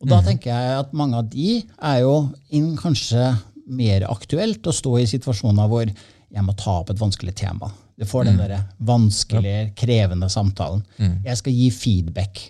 [0.00, 2.14] Og da tenker jeg at mange av de er jo
[2.56, 3.34] inn kanskje
[3.68, 7.68] mer aktuelt å stå i situasjoner hvor jeg må ta opp et vanskelig tema.
[8.00, 10.80] Du får den der vanskelige, krevende samtalen.
[11.26, 12.40] Jeg skal gi feedback.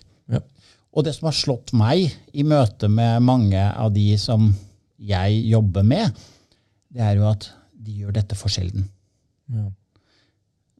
[0.93, 4.51] Og det som har slått meg i møte med mange av de som
[5.01, 6.13] jeg jobber med,
[6.93, 7.47] det er jo at
[7.83, 8.85] de gjør dette for sjelden.
[9.51, 9.65] Ja.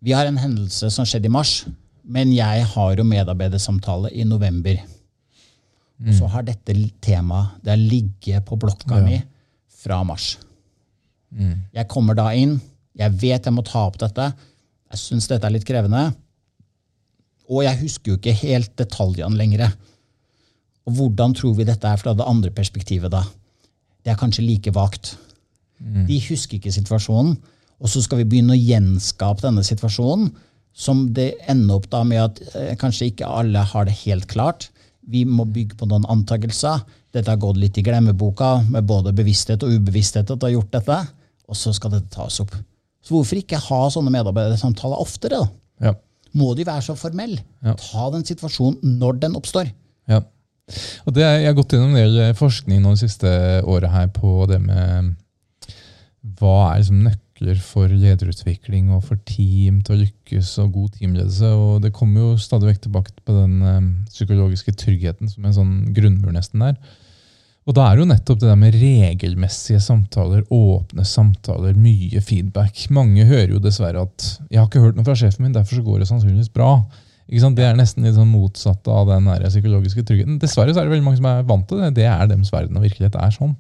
[0.04, 1.64] Vi har en hendelse som skjedde i mars,
[2.04, 4.78] men jeg har jo medarbeidersamtale i november.
[6.04, 9.06] Og så har dette temaet det ligget på blokka Ja.
[9.06, 9.22] mi
[9.84, 10.38] fra mars.
[11.74, 12.60] Jeg kommer da inn,
[12.96, 14.34] jeg vet jeg må ta opp dette,
[14.92, 16.14] jeg syns dette er litt krevende,
[17.50, 19.74] og jeg husker jo ikke helt detaljene lenger.
[20.88, 23.24] Og hvordan tror vi dette er fra det andre perspektivet da?
[24.04, 25.16] Det er kanskje like vagt.
[26.08, 27.36] De husker ikke situasjonen,
[27.84, 30.30] og så skal vi begynne å gjenskape denne situasjonen,
[30.74, 34.70] som det ender opp da med at eh, kanskje ikke alle har det helt klart.
[35.06, 36.82] Vi må bygge på noen antakelser.
[37.14, 40.72] Dette har gått litt i glemmeboka, med både bevissthet og ubevissthet at du har gjort
[40.74, 40.98] dette,
[41.46, 42.56] og så skal dette tas opp.
[43.04, 45.44] Så hvorfor ikke ha sånne medarbeidersamtaler oftere?
[45.44, 45.92] da?
[45.92, 45.94] Ja.
[46.40, 47.44] Må de være så formelle?
[47.62, 47.76] Ja.
[47.78, 49.70] Ta den situasjonen når den oppstår.
[50.10, 50.24] Ja.
[51.04, 53.30] Og det, jeg har gått gjennom en del eh, forskning nå det siste
[53.68, 55.14] året her på det med
[56.40, 61.52] hva er liksom nøkler for lederutvikling og for team til å lykkes og god teamledelse.
[61.52, 63.80] Og det kommer jo stadig vekk tilbake på den eh,
[64.14, 66.80] psykologiske tryggheten som en sånn grunnmur nesten der.
[67.64, 72.90] Og da er jo nettopp det der med regelmessige samtaler, åpne samtaler, mye feedback.
[72.92, 75.84] Mange hører jo dessverre at 'jeg har ikke hørt noe fra sjefen min, derfor så
[75.84, 76.84] går det sannsynligvis bra'.
[77.28, 80.40] Det er nesten litt sånn motsatt av den psykologiske tryggheten.
[80.42, 81.94] Dessverre så er det veldig mange som er vant til det.
[81.96, 83.56] Det er deres verden og virkelighet er sånn.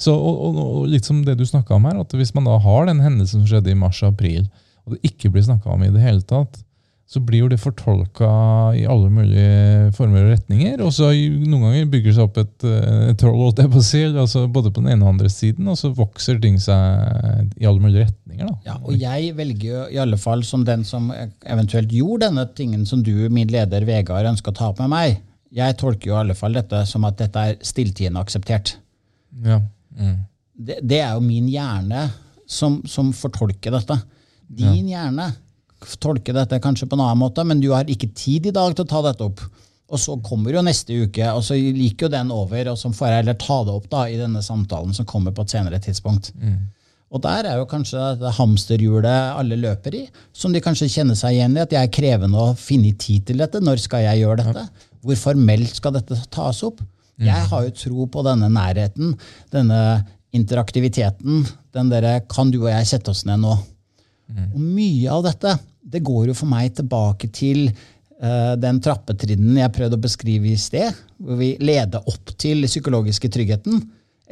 [0.00, 2.56] Så, og, og, og litt som det du snakka om her, at hvis man da
[2.64, 4.46] har den hendelsen som skjedde i mars-april,
[4.86, 6.62] og det ikke blir snakka om i det hele tatt,
[7.12, 8.28] så blir jo det fortolka
[8.78, 10.80] i alle mulige former og retninger.
[10.80, 13.82] Og så noen ganger bygger det seg opp et, eh, et troll, holdt jeg på
[13.82, 17.52] å si, altså både på den ene og andre siden, og så vokser ting seg
[17.60, 18.21] i alle mulige retninger.
[18.40, 18.54] Da.
[18.66, 22.86] Ja, og jeg velger jo i alle fall som den som eventuelt gjorde denne tingen
[22.88, 25.20] som du, min leder Vegard, ønsker å ta opp med meg.
[25.52, 28.76] Jeg tolker jo i alle fall dette som at dette er stilltiende akseptert.
[29.44, 29.60] Ja.
[29.98, 30.20] Mm.
[30.52, 32.06] Det, det er jo min hjerne
[32.48, 33.98] som, som fortolker dette.
[34.52, 35.30] Din hjerne
[36.02, 38.86] tolker dette kanskje på en annen måte, men du har ikke tid i dag til
[38.86, 39.42] å ta dette opp.
[39.92, 43.08] Og så kommer jo neste uke, og så liker jo den over, og så får
[43.08, 46.30] jeg heller ta det opp da i denne samtalen som kommer på et senere tidspunkt.
[47.12, 51.36] Og der er jo kanskje det hamsterhjulet alle løper i, som de kanskje kjenner seg
[51.36, 53.60] igjen i, at jeg er krevende å finne tid til dette.
[53.60, 54.64] Når skal jeg gjøre dette?
[55.04, 56.80] Hvor formelt skal dette tas opp?
[57.22, 59.12] Jeg har jo tro på denne nærheten,
[59.52, 59.80] denne
[60.34, 61.44] interaktiviteten.
[61.76, 63.52] Den derre Kan du og jeg sette oss ned nå?
[64.32, 65.56] Og mye av dette
[65.92, 70.60] det går jo for meg tilbake til uh, den trappetrinnen jeg prøvde å beskrive i
[70.60, 73.82] sted, hvor vi leder opp til psykologiske tryggheten,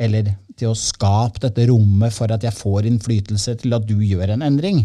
[0.00, 4.36] eller til å skape dette rommet for at jeg får innflytelse til at du gjør
[4.36, 4.84] en endring.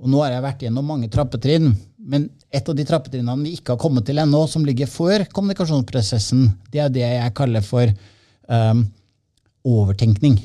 [0.00, 1.70] Og nå har jeg vært gjennom mange trappetrinn,
[2.06, 6.44] men et av de trappetrinnene vi ikke har kommet til ennå, som ligger før kommunikasjonsprosessen,
[6.72, 7.90] det er det jeg kaller for
[8.46, 8.84] um,
[9.66, 10.36] overtenkning.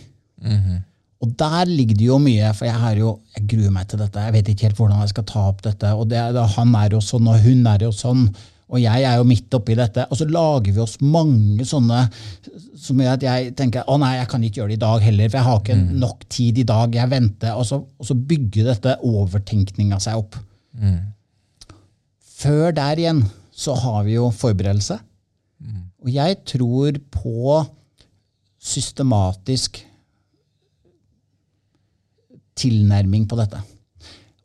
[1.21, 4.23] Og der ligger det jo mye, for jeg, har jo, jeg gruer meg til dette.
[4.25, 5.91] Jeg vet ikke helt hvordan jeg skal ta opp dette.
[5.93, 8.23] og det, det, Han er jo sånn, og hun er jo sånn.
[8.71, 10.05] Og jeg er jo midt oppi dette.
[10.07, 12.05] Og så lager vi oss mange sånne
[12.79, 15.29] som gjør at jeg tenker å nei, jeg kan ikke gjøre det i dag heller,
[15.29, 16.95] for jeg har ikke nok tid i dag.
[16.95, 17.57] Jeg venter.
[17.59, 20.39] Og så, og så bygger dette overtenkninga seg opp.
[22.41, 24.97] Før der igjen så har vi jo forberedelse.
[26.01, 27.59] Og jeg tror på
[28.61, 29.81] systematisk
[32.61, 33.61] tilnærming på dette.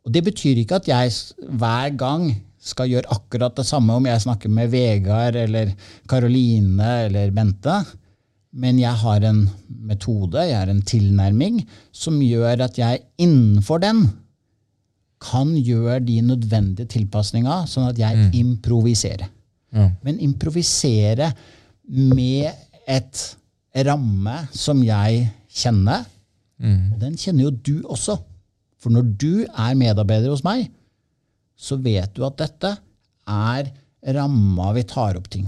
[0.05, 1.11] Og Det betyr ikke at jeg
[1.59, 2.29] hver gang
[2.67, 5.71] skal gjøre akkurat det samme om jeg snakker med Vegard eller
[6.09, 7.79] Karoline eller Bente,
[8.57, 11.59] men jeg har en metode, jeg har en tilnærming,
[11.93, 14.05] som gjør at jeg innenfor den
[15.21, 19.29] kan gjøre de nødvendige tilpasninga, sånn at jeg improviserer.
[19.73, 19.89] Ja.
[20.05, 21.31] Men improvisere
[21.87, 22.53] med
[22.87, 23.23] et
[23.87, 25.27] ramme som jeg
[25.57, 26.05] kjenner,
[26.57, 28.17] og den kjenner jo du også.
[28.81, 30.69] For når du er medarbeider hos meg,
[31.57, 32.75] så vet du at dette
[33.27, 33.71] er
[34.13, 35.47] ramma vi tar opp ting.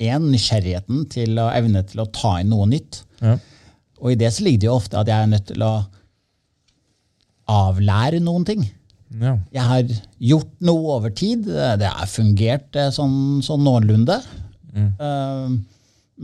[0.00, 3.02] én, nysgjerrigheten til å evne til å ta inn noe nytt.
[3.20, 3.36] Ja.
[4.00, 5.74] Og i det så ligger det jo ofte at jeg er nødt til å
[7.52, 8.64] avlære noen ting.
[9.20, 9.36] Ja.
[9.54, 9.92] Jeg har
[10.30, 11.46] gjort noe over tid.
[11.46, 14.18] Det har fungert eh, sånn, sånn noenlunde.
[14.74, 14.90] Mm.
[14.98, 15.74] Uh,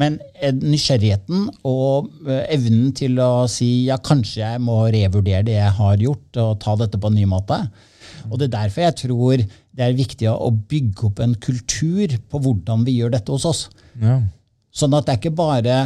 [0.00, 0.20] men
[0.62, 6.04] nysgjerrigheten og eh, evnen til å si ja, kanskje jeg må revurdere det jeg har
[6.04, 7.58] gjort, og ta dette på en ny måte.
[8.28, 12.42] Og Det er derfor jeg tror det er viktig å bygge opp en kultur på
[12.42, 13.64] hvordan vi gjør dette hos oss.
[13.98, 14.20] Ja.
[14.70, 15.80] Sånn at det er ikke bare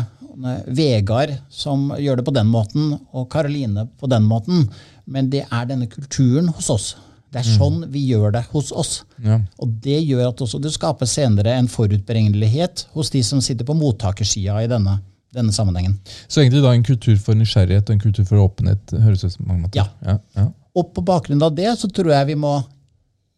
[0.75, 4.67] Vegard som gjør det på den måten, og Karoline på den måten,
[5.05, 6.95] men det er denne kulturen hos oss.
[7.35, 7.57] Det er mm.
[7.59, 8.93] sånn vi gjør det hos oss.
[9.25, 9.41] Ja.
[9.63, 13.75] Og det gjør at også det skaper senere en forutberegnelighet hos de som sitter på
[13.75, 15.01] mottakersida i denne,
[15.35, 15.97] denne, sammenhengen.
[16.29, 19.49] Så egentlig da en kultur for nysgjerrighet og en kultur for åpenhet høres ut som
[19.49, 19.83] mange måter.
[19.83, 19.89] Ja.
[20.07, 20.21] ja.
[20.39, 20.47] ja.
[20.79, 22.57] Og på bakgrunn av det så tror jeg vi må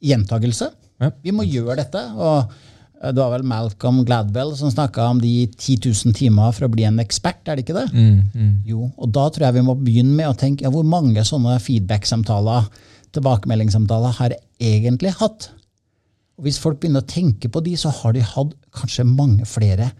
[0.05, 0.70] gjentagelse.
[1.24, 2.02] Vi må gjøre dette.
[2.16, 2.52] og
[2.96, 6.87] det var vel Malcolm Gladwell som snakka om de 10 000 timer for å bli
[6.88, 7.42] en ekspert.
[7.44, 7.90] er det ikke det?
[7.92, 8.54] Mm, mm.
[8.64, 11.59] Jo, og Da tror jeg vi må begynne med å tenke ja, hvor mange sånne
[11.61, 12.70] feedback-samtaler,
[13.12, 15.50] tilbakemeldingssamtaler, har jeg egentlig hatt.
[16.38, 19.92] Og Hvis folk begynner å tenke på de, så har de hatt kanskje mange flere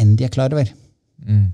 [0.00, 0.72] enn de er klar over.
[1.20, 1.52] Mm.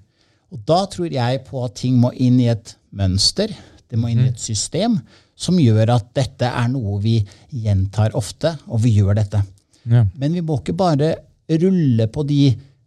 [0.54, 3.50] Og Da tror jeg på at ting må inn i et mønster.
[3.90, 5.00] Det må inn i et system
[5.36, 7.18] som gjør at dette er noe vi
[7.52, 9.42] gjentar ofte, og vi gjør dette.
[9.86, 10.04] Ja.
[10.18, 11.14] Men vi må ikke bare
[11.62, 12.40] rulle på de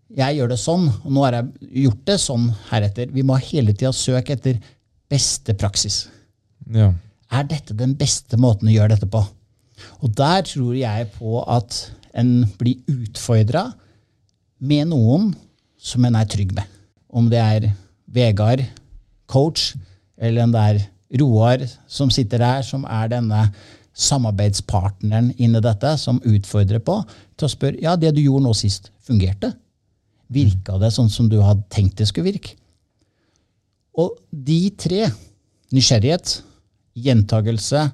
[0.09, 3.11] jeg gjør det sånn, og nå har jeg gjort det sånn heretter.
[3.13, 4.57] Vi må hele tida søke etter
[5.09, 6.07] beste praksis.
[6.73, 6.89] Ja.
[7.29, 9.21] Er dette den beste måten å gjøre dette på?
[10.01, 11.77] Og der tror jeg på at
[12.17, 13.67] en blir utfordra
[14.59, 15.29] med noen
[15.79, 16.65] som en er trygg med.
[17.09, 17.69] Om det er
[18.09, 18.65] Vegard,
[19.29, 19.75] coach,
[20.17, 20.81] eller om det er
[21.21, 23.45] Roar som sitter der, som er denne
[23.99, 27.01] samarbeidspartneren inni dette, som utfordrer på,
[27.37, 29.51] til å spørre ja, det du gjorde nå sist, fungerte?
[30.31, 32.55] Virka det sånn som du hadde tenkt det skulle virke?
[33.99, 35.09] Og de tre,
[35.75, 36.39] nysgjerrighet,
[36.99, 37.87] gjentagelse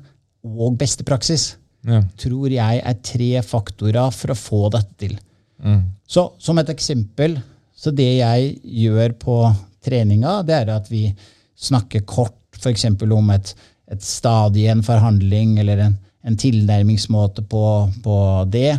[0.46, 2.02] og beste praksis, ja.
[2.20, 5.16] tror jeg er tre faktorer for å få dette til.
[5.64, 5.82] Mm.
[6.06, 7.38] Så som et eksempel,
[7.76, 9.38] så det jeg gjør på
[9.86, 11.08] treninga, det er at vi
[11.56, 12.88] snakker kort f.eks.
[13.04, 13.54] om et,
[13.92, 17.64] et stadie, en forhandling eller en, en tilnærmingsmåte på,
[18.06, 18.18] på,
[18.52, 18.78] det.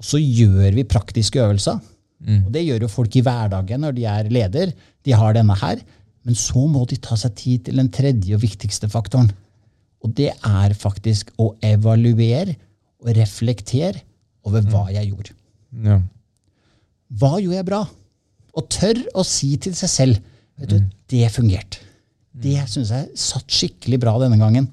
[0.00, 1.78] Og så gjør vi praktiske øvelser.
[2.22, 2.46] Mm.
[2.46, 4.72] Og Det gjør jo folk i hverdagen når de er leder.
[5.06, 5.82] De har denne her.
[6.22, 9.30] Men så må de ta seg tid til den tredje og viktigste faktoren.
[10.02, 12.56] Og det er faktisk å evaluere
[13.02, 14.02] og reflektere
[14.46, 14.92] over hva mm.
[14.96, 15.36] jeg gjorde.
[15.86, 15.98] Ja.
[17.22, 17.82] Hva gjorde jeg bra?
[18.58, 20.20] Og tør å si til seg selv
[20.60, 20.90] vet du, mm.
[21.12, 21.91] det fungerte.
[22.32, 24.68] Det syns jeg satt skikkelig bra denne gangen.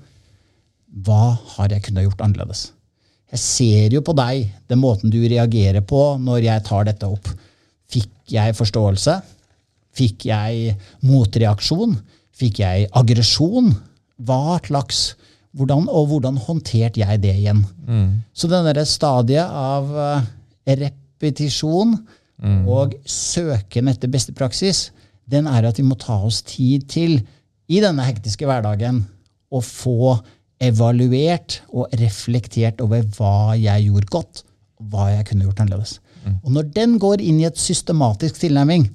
[0.90, 2.70] Hva har jeg kunnet gjort annerledes?
[3.30, 7.30] Jeg ser jo på deg, den måten du reagerer på når jeg tar dette opp.
[7.90, 9.20] Fikk jeg forståelse?
[9.98, 10.74] Fikk jeg
[11.06, 11.98] motreaksjon?
[12.40, 13.74] Fikk jeg aggresjon?
[14.20, 15.14] Hva slags
[15.58, 17.64] hvordan, Og hvordan håndterte jeg det igjen?
[17.88, 18.22] Mm.
[18.34, 20.28] Så denne stadiet av uh,
[20.68, 21.96] repetisjon
[22.38, 22.68] mm.
[22.70, 24.92] og søken etter beste praksis,
[25.30, 27.20] den er at vi må ta oss tid til
[27.70, 29.04] i denne hektiske hverdagen
[29.50, 30.18] å få
[30.60, 34.44] evaluert og reflektert over hva jeg gjorde godt,
[34.92, 35.98] hva jeg kunne gjort annerledes.
[36.26, 36.36] Mm.
[36.44, 38.90] Og når den går inn i et systematisk tilnærming,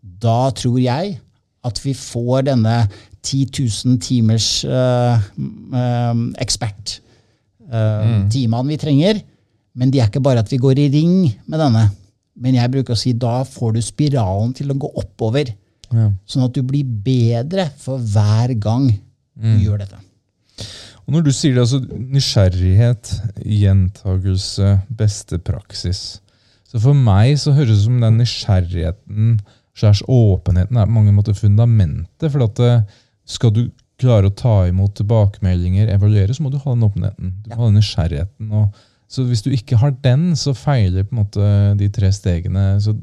[0.00, 1.16] da tror jeg
[1.66, 2.76] at vi får denne
[3.26, 5.20] 10 000 timers uh,
[5.74, 7.00] uh, ekspert.
[7.68, 8.68] Uh, mm.
[8.70, 9.20] Vi trenger.
[9.76, 11.84] Men det er ikke bare at vi går i ring med denne.
[12.40, 15.52] Men jeg bruker å si da får du spiralen til å gå oppover.
[15.90, 16.10] Ja.
[16.28, 19.60] Sånn at du blir bedre for hver gang du mm.
[19.64, 19.98] gjør dette.
[21.06, 23.12] Og Når du sier det, altså nysgjerrighet,
[23.42, 26.20] gjentagelse, beste praksis
[26.68, 29.40] Så For meg så høres det som den nysgjerrigheten
[29.80, 32.30] er åpenheten er på mange måter fundamentet.
[32.30, 32.82] for at eh,
[33.24, 33.62] skal du
[34.00, 37.32] klare å ta imot tilbakemeldinger, evaluere, så må du ha den åpenheten.
[37.44, 38.50] Du må ha den nysgjerrigheten.
[38.52, 41.48] Og, så hvis du ikke har den, så feiler på en måte
[41.80, 42.76] de tre stegene.
[42.82, 42.94] Så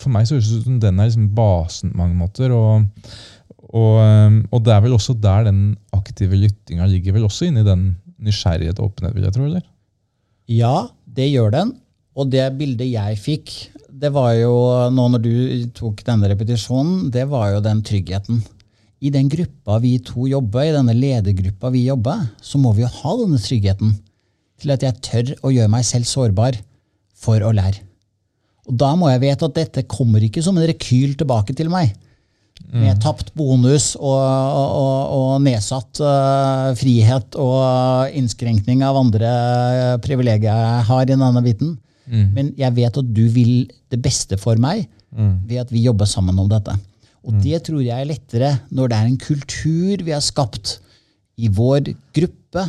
[0.00, 2.54] for meg så høres det ut som den er liksom basen på mange måter.
[2.54, 2.84] og
[3.74, 5.62] og, eh, og, det er vel også der den
[5.96, 9.46] aktive lyttinga ligger vel også inni den nysgjerrighet og åpenhet, vil jeg tro?
[9.48, 9.64] eller?
[10.50, 10.74] Ja,
[11.16, 11.72] det gjør den.
[12.14, 13.52] Og det bildet jeg fikk,
[13.90, 14.54] det var jo
[14.94, 15.32] nå når du
[15.74, 18.42] tok denne repetisjonen, det var jo den tryggheten.
[19.04, 22.92] I den gruppa vi to jobber, i denne ledergruppa vi jobber, så må vi jo
[23.00, 23.96] ha denne tryggheten
[24.62, 26.60] til at jeg tør å gjøre meg selv sårbar
[27.18, 27.82] for å lære.
[28.64, 31.92] Og da må jeg vite at dette kommer ikke som en rekyl tilbake til meg
[32.74, 39.30] med tapt bonus og, og, og nedsatt uh, frihet og innskrenkning av andre
[40.02, 41.76] privilegier jeg har i denne biten.
[42.10, 42.26] Mm.
[42.34, 44.84] Men jeg vet at du vil det beste for meg
[45.14, 45.44] mm.
[45.48, 46.74] ved at vi jobber sammen om dette.
[47.24, 47.42] Og mm.
[47.46, 50.78] det tror jeg er lettere når det er en kultur vi har skapt
[51.40, 52.68] i vår gruppe,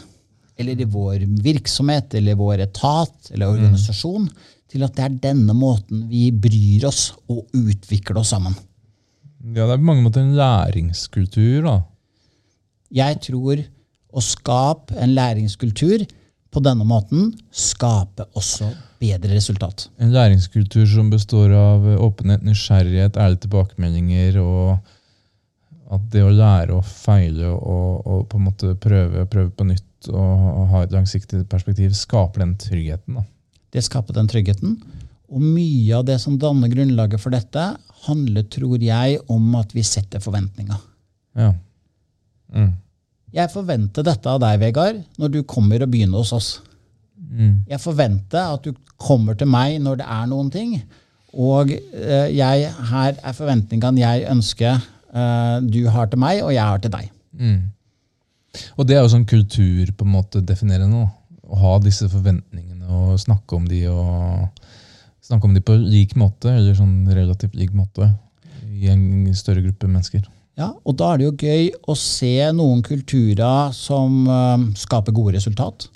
[0.56, 3.56] eller i vår virksomhet, eller vår etat eller mm.
[3.58, 4.30] organisasjon,
[4.76, 8.56] til at det er denne måten vi bryr oss og utvikler oss sammen.
[9.46, 11.76] Ja, det er på mange måter en læringskultur, da.
[12.96, 13.62] Jeg tror
[14.16, 16.06] å skape en læringskultur
[16.56, 18.70] på denne måten skaper også
[19.02, 19.90] bedre resultat.
[20.00, 24.78] En læringskultur som består av åpenhet, nysgjerrighet, ærlige tilbakemeldinger og
[25.96, 30.10] at det å lære å feile og, og på en måte prøve, prøve på nytt
[30.10, 33.20] og, og ha et langsiktig perspektiv, skaper den tryggheten.
[33.20, 33.26] da.
[33.76, 34.78] Det skaper den tryggheten.
[35.36, 37.66] Og mye av det som danner grunnlaget for dette,
[38.06, 40.82] handler, tror jeg, om at vi setter forventninger.
[41.36, 41.52] Ja.
[42.56, 42.74] Mm.
[43.36, 46.50] Jeg forventer dette av deg, Vegard, når du kommer og begynner hos oss.
[47.18, 47.66] Mm.
[47.68, 50.78] Jeg forventer at du kommer til meg når det er noen ting.
[51.36, 56.64] Og eh, jeg, her er forventningene jeg ønsker eh, du har til meg, og jeg
[56.64, 57.10] har til deg.
[57.36, 57.60] Mm.
[58.78, 61.04] Og det er jo sånn kultur på en måte definerer nå.
[61.46, 64.48] Å ha disse forventningene og snakke om de og
[65.26, 68.12] snakke om de på lik måte, eller sånn relativt lik måte,
[68.76, 70.26] i en større gruppe mennesker.
[70.56, 75.36] Ja, og da er det jo gøy å se noen kulturer som uh, skaper gode
[75.36, 75.90] resultat.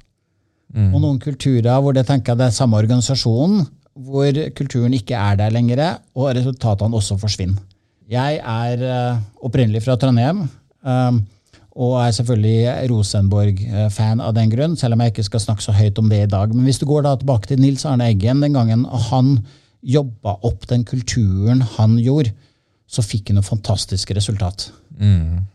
[0.76, 0.92] Mm.
[0.92, 3.64] Og noen kulturer hvor det tenker jeg det er samme organisasjonen,
[4.00, 5.82] hvor kulturen ikke er der lenger,
[6.16, 7.62] og resultatene også forsvinner.
[8.10, 10.48] Jeg er uh, opprinnelig fra Trondheim.
[10.82, 11.22] Um,
[11.80, 16.00] og er selvfølgelig Rosenborg-fan av den grunn, selv om jeg ikke skal snakke så høyt
[16.02, 16.52] om det i dag.
[16.52, 19.38] Men hvis du går da tilbake til Nils Arne Eggen den gangen han
[19.80, 22.34] jobba opp den kulturen han gjorde,
[22.90, 24.68] så fikk han noe fantastisk resultat.
[25.00, 25.46] Mm.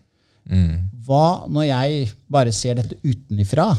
[0.49, 0.77] Mm.
[1.05, 3.75] Hva når jeg bare ser dette utenifra?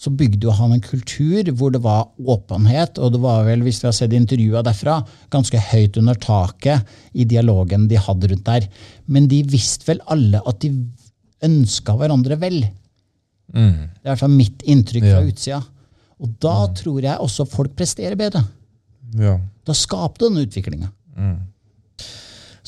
[0.00, 3.82] Så bygde jo han en kultur hvor det var åpenhet, og det var vel, hvis
[3.82, 8.70] vi har sett intervjua derfra, ganske høyt under taket i dialogen de hadde rundt der.
[9.04, 10.72] Men de visste vel alle at de
[11.46, 12.62] ønska hverandre vel.
[13.50, 13.90] Mm.
[13.90, 15.60] Det er i hvert fall mitt inntrykk fra utsida.
[16.20, 16.74] Og da mm.
[16.80, 18.42] tror jeg også folk presterer bedre.
[19.18, 19.38] Ja.
[19.66, 20.90] Da skaper denne utviklinga.
[21.16, 21.38] Mm.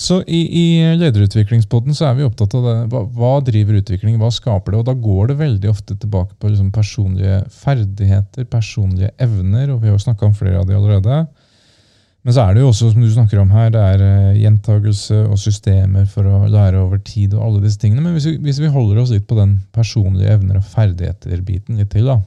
[0.03, 0.65] Så i, i
[0.97, 2.77] lederutviklingspodden så er vi opptatt av det.
[2.91, 4.17] Hva, hva, driver utvikling?
[4.21, 4.81] Hva skaper det?
[4.81, 9.91] Og da går det veldig ofte tilbake på liksom personlige ferdigheter, personlige evner, og vi
[9.91, 11.21] har jo snakka om flere av de allerede.
[12.23, 15.25] Men så er det jo også, som du snakker om her, det er uh, gjentagelse
[15.27, 17.35] og systemer for å lære over tid.
[17.35, 18.05] og alle disse tingene.
[18.05, 21.91] Men hvis vi, hvis vi holder oss litt på den personlige evner og ferdigheter-biten litt
[21.91, 22.21] til, da.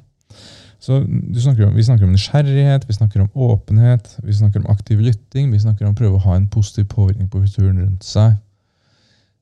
[0.86, 1.00] Så
[1.42, 5.48] snakker om, Vi snakker om nysgjerrighet, vi snakker om åpenhet, vi snakker om aktiv lytting,
[5.52, 8.36] vi snakker om å prøve å ha en positiv påvirkning på kulturen rundt seg.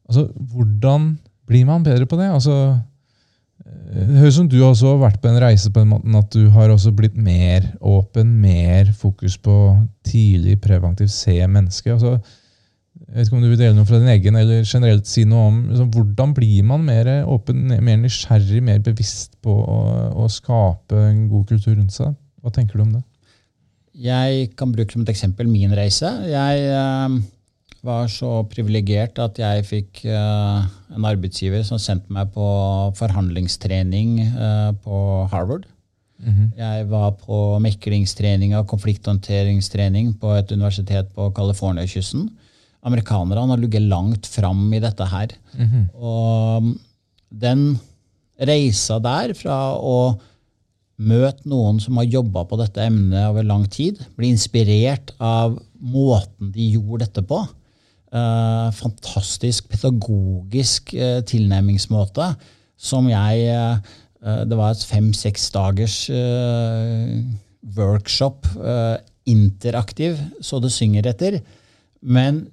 [0.07, 1.17] Altså, Hvordan
[1.49, 2.29] blir man bedre på det?
[2.31, 2.77] Altså,
[3.93, 6.31] det høres ut som du også har vært på en reise på en måte at
[6.33, 9.57] du har også blitt mer åpen, mer fokus på
[10.07, 11.93] tidlig preventivt se mennesket.
[11.93, 12.17] Altså,
[13.03, 15.47] jeg vet ikke om du vil dele noe fra din egen, eller generelt si noe
[15.51, 19.79] om liksom, hvordan blir man mer åpen, mer nysgjerrig, mer bevisst på å,
[20.23, 22.15] å, skape en god kultur rundt seg?
[22.41, 23.03] Hva tenker du om det?
[24.03, 26.09] Jeg kan bruke som et eksempel min reise.
[26.25, 27.19] Jeg øh,
[27.83, 30.63] var så privilegert at jeg fikk uh,
[30.95, 32.45] en arbeidsgiver som sendte meg på
[32.95, 35.67] forhandlingstrening uh, på Harvard.
[36.23, 36.49] Mm -hmm.
[36.57, 42.29] Jeg var på meklingstrening og konflikthåndteringstrening på et universitet på California-kysten.
[42.83, 45.27] Amerikanerne har ligget langt fram i dette her.
[45.53, 45.95] Mm -hmm.
[45.95, 46.75] Og
[47.29, 47.79] den
[48.39, 50.19] reisa der fra å
[50.97, 56.51] møte noen som har jobba på dette emnet over lang tid, bli inspirert av måten
[56.51, 57.47] de gjorde dette på,
[58.13, 62.27] Uh, fantastisk pedagogisk uh, tilnærmingsmåte
[62.77, 65.95] som jeg uh, Det var et fem-seks dagers
[67.75, 68.47] workshop,
[69.25, 71.41] interaktiv, så det synger etter.
[71.99, 72.47] Men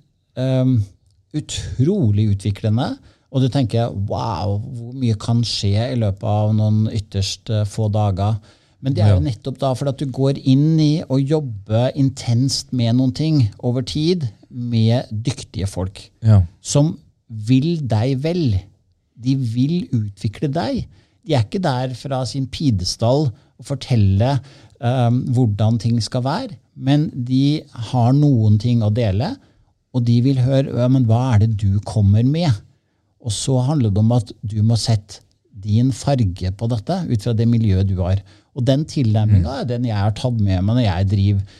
[1.30, 2.88] utrolig utviklende.
[3.30, 8.40] Og du tenker wow, hvor mye kan skje i løpet av noen ytterst få dager.
[8.82, 12.74] Men det er jo nettopp da for at du går inn i å jobbe intenst
[12.74, 16.42] med noen ting over tid med dyktige folk Ja.
[16.60, 16.96] som
[17.28, 18.58] vil deg vel.
[19.20, 20.86] De vil utvikle deg.
[21.26, 23.28] De er ikke der fra sin pidestall
[23.60, 24.38] og fortelle
[24.80, 27.60] um, hvordan ting skal være, men de
[27.92, 29.34] har noen ting å dele,
[29.92, 32.50] og de vil høre ja, men hva er det du kommer med.
[33.20, 35.20] Og så handler det om at du må sette
[35.60, 38.22] din farge på dette ut fra det miljøet du har.
[38.56, 41.58] Og den tilnærminga er den jeg har tatt med meg når jeg driver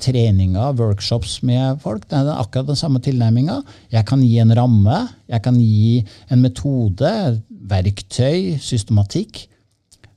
[0.00, 2.06] treninger, workshops med folk.
[2.08, 3.58] Det er akkurat den samme tilnærminga.
[3.92, 7.10] Jeg kan gi en ramme, jeg kan gi en metode,
[7.66, 9.46] verktøy, systematikk.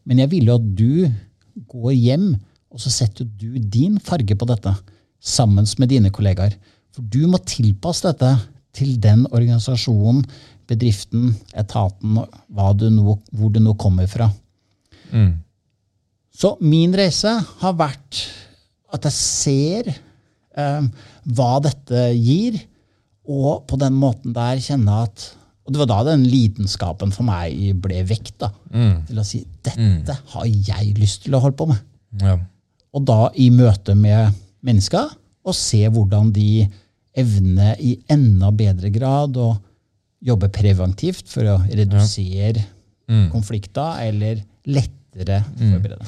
[0.08, 0.94] Men jeg vil jo at du
[1.70, 2.30] går hjem,
[2.70, 4.76] og så setter du din farge på dette
[5.20, 6.56] sammen med dine kollegaer.
[6.96, 8.32] For du må tilpasse dette
[8.78, 10.24] til den organisasjonen,
[10.70, 12.20] bedriften, etaten,
[12.78, 14.30] du nå, hvor du nå kommer fra.
[15.12, 15.40] Mm.
[16.30, 18.22] Så min reise har vært
[18.94, 19.90] at jeg ser
[20.58, 20.88] eh,
[21.36, 22.60] hva dette gir,
[23.30, 25.28] og på den måten der kjenne at
[25.70, 28.40] Og det var da den lidenskapen for meg ble vekt.
[28.42, 29.06] da, Mm.
[29.06, 31.78] Til å si dette har jeg lyst til å holde på med.
[32.24, 32.40] Ja.
[32.92, 34.34] Og da i møte med
[34.66, 35.12] mennesker,
[35.46, 36.68] og se hvordan de
[37.16, 39.60] evner i enda bedre grad å
[40.26, 42.66] jobbe preventivt for å redusere
[43.08, 43.30] Mm.
[43.32, 44.42] konflikter, eller
[45.18, 46.06] lettere forberede.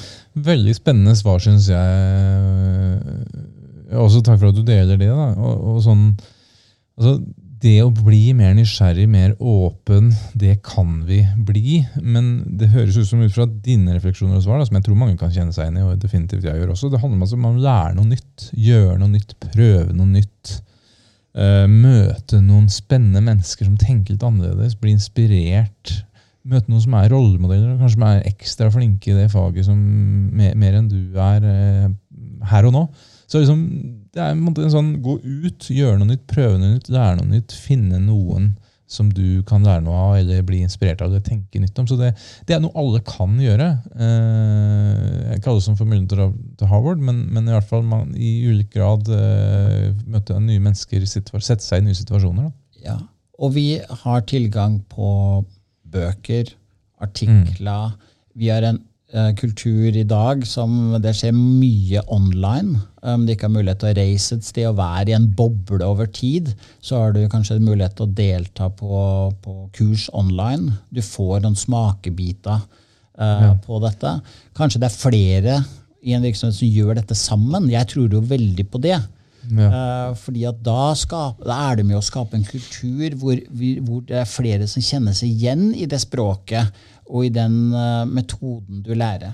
[0.52, 1.82] Veldig spennende svar, syns jeg.
[3.91, 5.10] Også takk for at du deler det.
[5.10, 5.32] da.
[5.36, 6.12] Og, og sånn,
[6.99, 7.18] altså,
[7.62, 11.84] det å bli mer nysgjerrig, mer åpen, det kan vi bli.
[12.02, 14.97] Men det høres ut som ut fra dine refleksjoner og svar, da, som jeg tror
[14.97, 17.36] mange kan kjenne seg inn i, og definitivt jeg gjør også, det handler om at
[17.43, 18.47] man å lære noe nytt.
[18.58, 20.56] Gjøre noe nytt, prøve noe nytt.
[21.38, 25.93] eh, møte noen spennende mennesker som tenker litt annerledes, bli inspirert.
[26.41, 29.77] Møte noen som er rollemodeller, og kanskje som er ekstra flinke i det faget som
[29.77, 31.89] mer, mer enn du er eh,
[32.49, 32.85] her og nå.
[33.29, 33.61] Så liksom,
[34.11, 37.19] det er en, måte en sånn gå ut, gjøre noe nytt, prøve noe nytt, lære
[37.19, 38.51] noe nytt, finne noen
[38.91, 41.87] som du kan lære noe av, eller bli inspirert av, eller tenke nytt om.
[41.87, 42.11] Så det,
[42.47, 43.69] det er noe alle kan gjøre.
[43.95, 48.33] Eh, ikke alle som får mulighet til Harvard, men, men i hvert fall man, i
[48.49, 52.49] ulik grad eh, møte nye mennesker, sette seg i nye situasjoner.
[52.49, 52.83] Da.
[52.89, 52.97] Ja.
[53.41, 53.65] Og vi
[54.03, 55.07] har tilgang på
[55.91, 56.53] bøker,
[57.01, 57.93] artikler.
[58.37, 58.79] Vi har en
[59.15, 62.81] uh, kultur i dag som det skjer mye online.
[63.01, 65.85] Om du ikke har mulighet til å reise et sted og være i en boble
[65.85, 69.01] over tid, så har du kanskje mulighet til å delta på,
[69.43, 70.77] på kurs online.
[70.93, 72.61] Du får noen smakebiter
[73.17, 74.19] eh, på dette.
[74.57, 75.57] Kanskje det er flere
[76.01, 77.69] i en virksomhet som gjør dette sammen.
[77.73, 78.99] Jeg tror jo veldig på det.
[79.49, 83.73] Eh, fordi at da, skap, da er det med å skape en kultur hvor, vi,
[83.81, 86.69] hvor det er flere som kjenner seg igjen i det språket
[87.11, 89.33] og i den eh, metoden du lærer.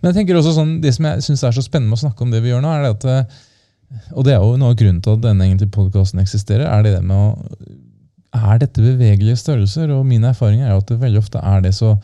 [0.00, 2.24] Men jeg tenker også sånn, det som jeg synes er så spennende med å snakke
[2.24, 3.42] om det vi gjør nå, er det at eh,
[4.16, 7.16] og det er jo noe av grunnen til at denne podkasten eksisterer, er det med
[7.16, 7.74] å
[8.36, 9.92] Er dette bevegelige størrelser?
[9.94, 11.70] Og min erfaring er jo at det veldig ofte er det.
[11.72, 11.94] så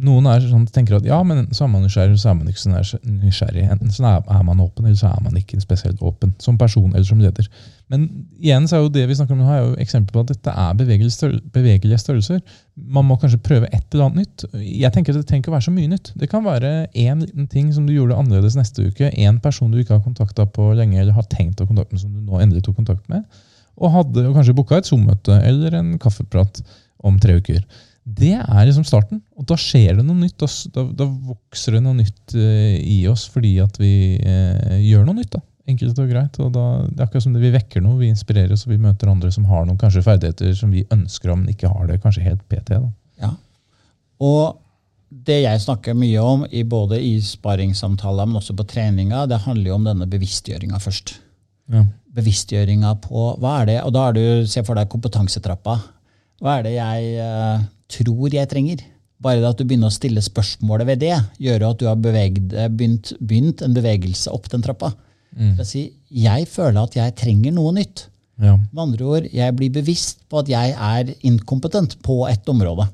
[0.00, 2.62] noen er sånn, tenker at ja, men så er man nysgjerrig, så er man ikke
[2.62, 3.66] så nysgjerrig.
[3.74, 6.32] Enten så er, man åpen, eller så er man ikke spesielt åpen.
[6.40, 7.48] Som person eller som leder.
[7.92, 8.06] Men
[8.38, 10.54] igjen så er jo det vi snakker om nå, er jo eksempel på at dette
[10.62, 12.40] er bevegelige størrelser.
[12.80, 14.46] Man må kanskje prøve et eller annet nytt.
[14.62, 16.12] Jeg tenker at Det trenger ikke å være så mye nytt.
[16.22, 19.10] Det kan være én liten ting som du gjorde annerledes neste uke.
[19.10, 22.14] En person du ikke har kontakta på lenge, eller har tenkt å kontakte med, som
[22.14, 23.26] du nå endelig tok kontakt med.
[23.80, 26.62] Og hadde og kanskje booka et Zoom-møte eller en kaffeprat
[27.04, 27.64] om tre uker.
[28.04, 29.20] Det er liksom starten.
[29.38, 30.40] Og da skjer det noe nytt.
[30.40, 35.20] Da, da, vokser det noe nytt eh, i oss fordi at vi eh, gjør noe
[35.20, 35.34] nytt.
[35.36, 35.42] da.
[35.70, 36.40] Enkelt og greit.
[36.42, 39.12] Og da, det er akkurat som det vi vekker noe, vi inspireres og vi møter
[39.12, 42.24] andre som har noen kanskje ferdigheter som vi ønsker om, men ikke har det kanskje
[42.26, 42.74] helt PT.
[42.74, 42.90] da.
[43.20, 43.34] Ja.
[44.24, 44.58] Og
[45.10, 49.72] det jeg snakker mye om, i både i sparringssamtaler, men også på treninga, det handler
[49.72, 51.18] jo om denne bevisstgjøringa først.
[51.70, 51.84] Ja.
[52.10, 55.76] bevisstgjøringa på hva er det, og da er du, Se for deg kompetansetrappa.
[56.40, 58.84] Hva er det jeg eh, tror jeg trenger?
[59.20, 62.54] Bare det at du begynner å stille spørsmålet ved det, gjør at du har bevegd,
[62.56, 64.94] eh, begynt, begynt en bevegelse opp den trappa.
[65.36, 65.52] Mm.
[65.60, 68.08] vil si, jeg føler at jeg trenger noe nytt.
[68.40, 68.56] Ja.
[68.56, 72.88] Med andre ord, jeg blir bevisst på at jeg er inkompetent på et område.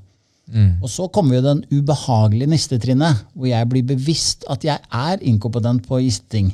[0.83, 5.23] Og så kommer jo den ubehagelige neste trinnet, hvor jeg blir bevisst at jeg er
[5.27, 6.53] inkompetent på visse ting.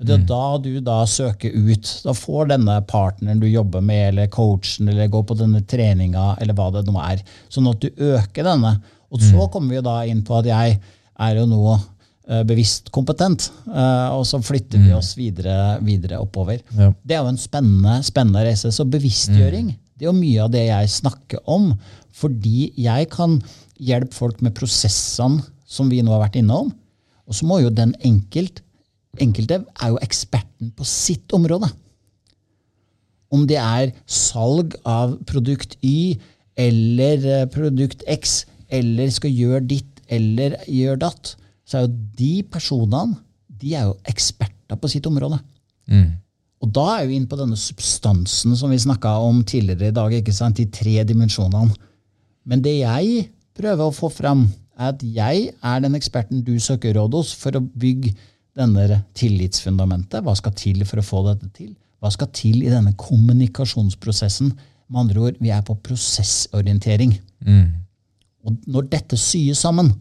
[0.00, 1.88] Det er da du da søker ut.
[2.06, 6.56] Da får denne partneren du jobber med, eller coachen, eller går på denne treninga, eller
[6.56, 7.20] hva det nå er.
[7.52, 8.78] Sånn at du øker denne.
[9.10, 10.78] Og så kommer vi da inn på at jeg
[11.20, 13.50] er jo nå eh, bevisst kompetent.
[13.68, 16.62] Eh, og så flytter vi oss videre, videre oppover.
[16.78, 16.92] Ja.
[17.02, 18.72] Det er jo en spennende, spennende reise.
[18.72, 21.74] Så bevisstgjøring det er jo mye av det jeg snakker om.
[22.16, 23.36] Fordi jeg kan
[23.80, 26.70] hjelpe folk med prosessene som vi nå har vært innom.
[27.28, 28.62] Og så må jo den enkelt,
[29.18, 31.70] enkelte er jo eksperten på sitt område.
[33.30, 36.18] Om det er salg av produkt Y
[36.58, 41.34] eller eh, produkt X, eller skal gjøre ditt eller gjøre datt,
[41.66, 43.18] så er jo de personene
[43.60, 45.38] de er jo eksperter på sitt område.
[46.60, 50.12] Og da er vi inne på denne substansen som vi snakka om tidligere i dag.
[50.12, 50.58] ikke sant?
[50.58, 51.72] De tre dimensjonene.
[52.44, 54.48] Men det jeg prøver å få fram,
[54.80, 58.14] er at jeg er den eksperten du søker råd hos for å bygge
[58.56, 60.22] denne tillitsfundamentet.
[60.24, 61.72] Hva skal til for å få dette til?
[62.00, 64.52] Hva skal til i denne kommunikasjonsprosessen?
[64.90, 67.12] Med andre ord, vi er på prosessorientering.
[68.44, 69.92] Og når dette syes sammen,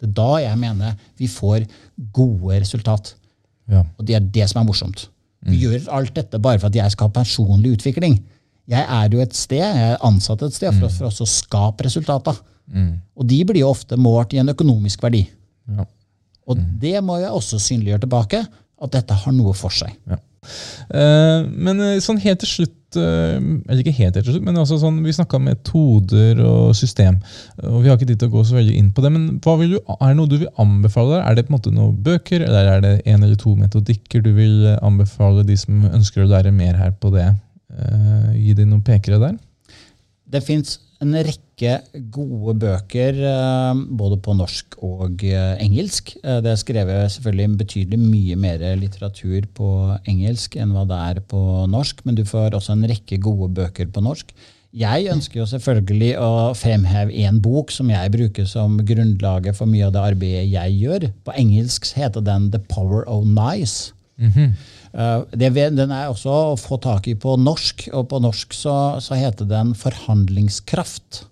[0.00, 1.66] det er da jeg mener vi får
[2.16, 3.14] gode resultat.
[3.70, 3.82] Ja.
[3.98, 5.08] Og det er det som er morsomt.
[5.44, 8.18] Vi gjør alt dette bare for at jeg skal ha personlig utvikling.
[8.70, 11.84] Jeg er jo et sted, jeg er ansatt et sted for, å- for å skape
[11.84, 12.36] resultater.
[13.16, 15.24] Og de blir jo ofte målt i en økonomisk verdi.
[15.68, 15.84] Ja.
[16.48, 18.44] Og det må jeg også synliggjøre tilbake,
[18.80, 19.92] at dette har noe for seg.
[20.40, 24.78] Eh, men eh, sånn helt til slutt eh, Eller ikke helt til slutt, men altså
[24.80, 27.18] sånn, vi snakka om metoder og system.
[27.60, 29.76] og Vi har ikke tid til å gå så veldig inn på det, men du,
[29.76, 31.20] er det noe du vil anbefale?
[31.20, 34.32] Er det på en måte noen bøker, eller er det en eller to metodikker du
[34.38, 37.28] vil anbefale de som ønsker å lære mer her på det?
[38.34, 39.36] Gi dem noen pekere der?
[40.30, 41.72] Det fins en rekke
[42.12, 46.14] gode bøker, eh, både på norsk og eh, engelsk.
[46.22, 49.68] Eh, Det er skrevet selvfølgelig betydelig mye mer litteratur på
[50.08, 51.42] engelsk enn hva det er på
[51.72, 54.34] norsk, men du får også en rekke gode bøker på norsk.
[54.76, 59.88] Jeg ønsker jo selvfølgelig å fremheve én bok som jeg bruker som grunnlaget for mye
[59.88, 61.08] av det arbeidet jeg gjør.
[61.26, 63.92] På engelsk heter den The Power of Nice.
[64.20, 64.52] Mm ve-
[64.90, 69.46] den er også å få tak i på norsk, og på norsk så, så heter
[69.48, 71.24] den Forhandlingskraft.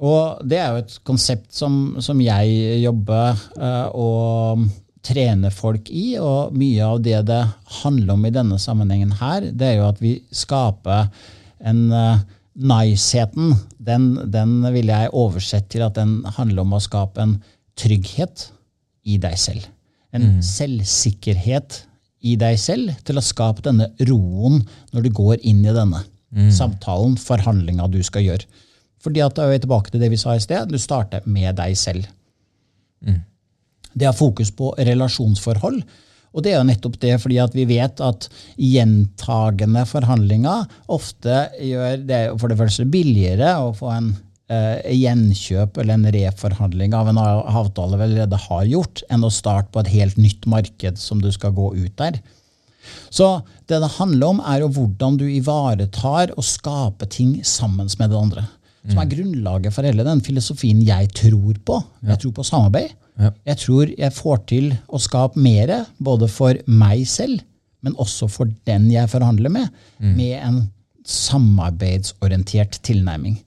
[0.00, 4.64] Og det er jo et konsept som, som jeg jobber uh, og
[5.04, 7.40] trener folk i, og mye av det det
[7.80, 11.08] handler om i denne sammenhengen her, det er jo at vi skaper
[11.60, 12.20] en uh,
[12.60, 17.36] Niceheten, den, den vil jeg oversette til at den handler om å skape en
[17.78, 18.48] trygghet
[19.08, 19.68] i deg selv.
[20.12, 21.84] En selvsikkerhet
[22.20, 24.60] i deg selv til å skape denne roen
[24.92, 26.04] når du går inn i denne
[26.54, 28.46] samtalen, forhandlinga du skal gjøre.
[29.00, 30.68] Fordi at da er vi tilbake til det vi sa i sted.
[30.70, 32.06] Du starter med deg selv.
[33.90, 35.80] Det har fokus på relasjonsforhold.
[36.30, 42.04] Og det er jo nettopp det fordi at vi vet at gjentagende forhandlinger ofte gjør
[42.06, 44.12] det for det første billigere å få en
[44.50, 49.84] gjenkjøp eller en reforhandling av en avtale vi allerede har gjort, enn å starte på
[49.84, 52.18] et helt nytt marked som du skal gå ut der.
[53.10, 58.10] Så det det handler om, er jo hvordan du ivaretar og skaper ting sammen med
[58.10, 58.46] det andre.
[58.88, 61.82] Som er grunnlaget for hele den filosofien jeg tror på.
[62.08, 62.96] Jeg tror på samarbeid.
[63.44, 67.42] Jeg tror jeg får til å skape mer, både for meg selv,
[67.84, 69.68] men også for den jeg forhandler med,
[70.16, 70.62] med en
[71.04, 73.38] samarbeidsorientert tilnærming.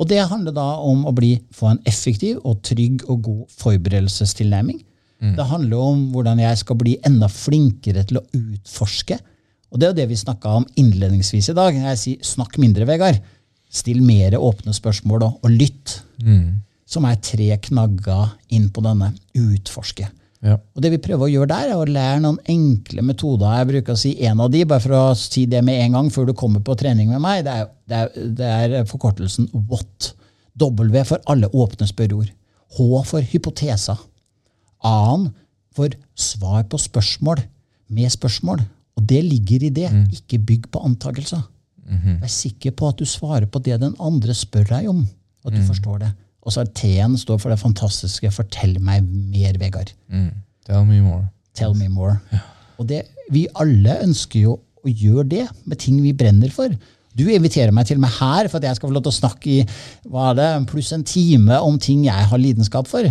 [0.00, 4.80] Og det handler da om å bli, få en effektiv og trygg og god forberedelsestilnærming.
[5.36, 9.18] Det handler om hvordan jeg skal bli enda flinkere til å utforske.
[9.70, 11.76] Og det er jo det vi snakka om innledningsvis i dag.
[11.76, 13.20] Jeg sier snakk mindre, Vegard.
[13.70, 15.98] Still mer åpne spørsmål og, og lytt.
[16.88, 20.08] Som er tre knagger inn på denne utforske.
[20.40, 20.56] Ja.
[20.56, 23.58] Og det vi prøver å gjøre der, er å lære noen enkle metoder.
[23.58, 26.08] Jeg bruker å si en av de, bare for å si det med en gang
[26.12, 27.42] før du kommer på trening med meg.
[27.44, 30.14] Det er, det er, det er forkortelsen WHAT.
[30.60, 32.32] W for alle åpne spørreord.
[32.76, 34.00] H for hypoteser.
[34.86, 35.28] A-en
[35.76, 37.42] for svar på spørsmål
[37.92, 38.64] med spørsmål.
[38.96, 39.88] Og det ligger i det.
[40.16, 41.44] Ikke bygg på antakelser.
[42.20, 45.04] Vær sikker på at du svarer på det den andre spør deg om.
[45.44, 46.10] At du forstår det.
[46.40, 49.92] Og så er T-en står for det fantastiske 'fortell meg mer', Vegard.
[50.08, 50.30] Mm.
[50.66, 51.28] Tell me more.
[51.54, 52.16] Tell me more.
[52.78, 56.72] Og det, vi alle ønsker jo å gjøre det med ting vi brenner for.
[57.18, 59.18] Du inviterer meg til og med her for at jeg skal få lov til å
[59.18, 59.58] snakke i
[60.08, 63.04] hva er det, pluss en time om ting jeg har lidenskap for.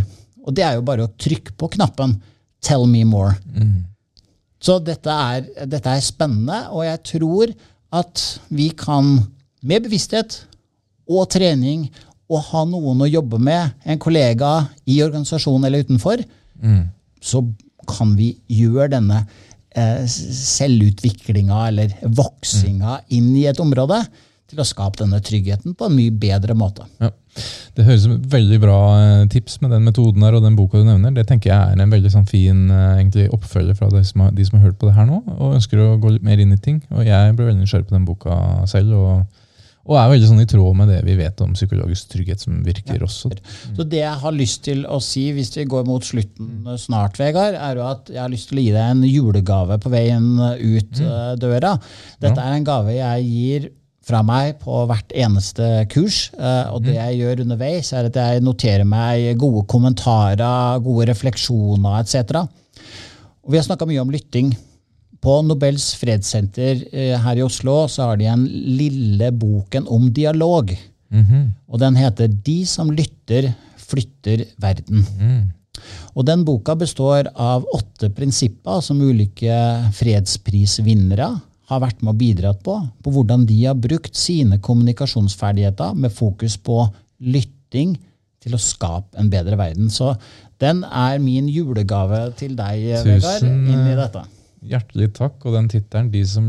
[0.48, 2.22] Og det er jo bare å trykke på knappen
[2.64, 3.36] 'tell me more'.
[4.60, 7.54] Så dette er, dette er spennende, og jeg tror
[7.94, 9.28] at vi kan,
[9.62, 10.46] med bevissthet
[11.10, 11.90] og trening,
[12.30, 14.54] og ha noen å jobbe med, en kollega
[14.86, 16.22] i organisasjonen eller utenfor,
[17.20, 17.42] så
[17.90, 19.24] kan vi gjøre denne
[19.74, 24.04] eh, selvutviklinga eller voksinga inn i et område
[24.50, 26.86] til å skape denne tryggheten på en mye bedre måte.
[27.02, 27.12] Ja.
[27.78, 30.58] Det høres ut som et veldig bra eh, tips med den metoden der og den
[30.58, 31.14] boka du nevner.
[31.16, 34.34] Det tenker jeg er en veldig sånn fin eh, egentlig, oppfølger fra de som, har,
[34.36, 36.56] de som har hørt på det her nå og ønsker å gå litt mer inn
[36.56, 36.82] i ting.
[36.90, 38.98] Og Jeg ble veldig nysgjerrig på den boka selv.
[38.98, 39.39] og
[39.90, 43.02] og er veldig sånn i tråd med det vi vet om psykologisk trygghet, som virker
[43.06, 43.32] også.
[43.74, 47.58] Så det jeg har lyst til å si, hvis vi går mot slutten snart, Vegard,
[47.58, 51.02] er jo at jeg har lyst til å gi deg en julegave på veien ut
[51.02, 51.42] mm.
[51.42, 51.74] døra.
[52.22, 53.70] Dette er en gave jeg gir
[54.10, 56.28] fra meg på hvert eneste kurs.
[56.38, 62.02] Uh, og det jeg gjør underveis, er at jeg noterer meg gode kommentarer, gode refleksjoner
[62.02, 62.46] etc.
[63.46, 64.54] Og vi har snakka mye om lytting.
[65.20, 70.72] På Nobels fredssenter eh, her i Oslo så har de en lille boken om dialog.
[71.10, 71.46] Mm -hmm.
[71.68, 75.06] Og den heter 'De som lytter, flytter verden'.
[75.20, 75.50] Mm.
[76.16, 79.56] Og den boka består av åtte prinsipper som ulike
[79.94, 81.30] fredsprisvinnere
[81.70, 82.76] har vært med og bidratt på.
[83.04, 86.82] På hvordan de har brukt sine kommunikasjonsferdigheter med fokus på
[87.20, 87.98] lytting
[88.40, 89.90] til å skape en bedre verden.
[89.90, 90.16] Så
[90.62, 94.26] den er min julegave til deg, Vegard, inn i dette.
[94.60, 95.38] Hjertelig takk.
[95.48, 96.48] Og den tittelen 'De som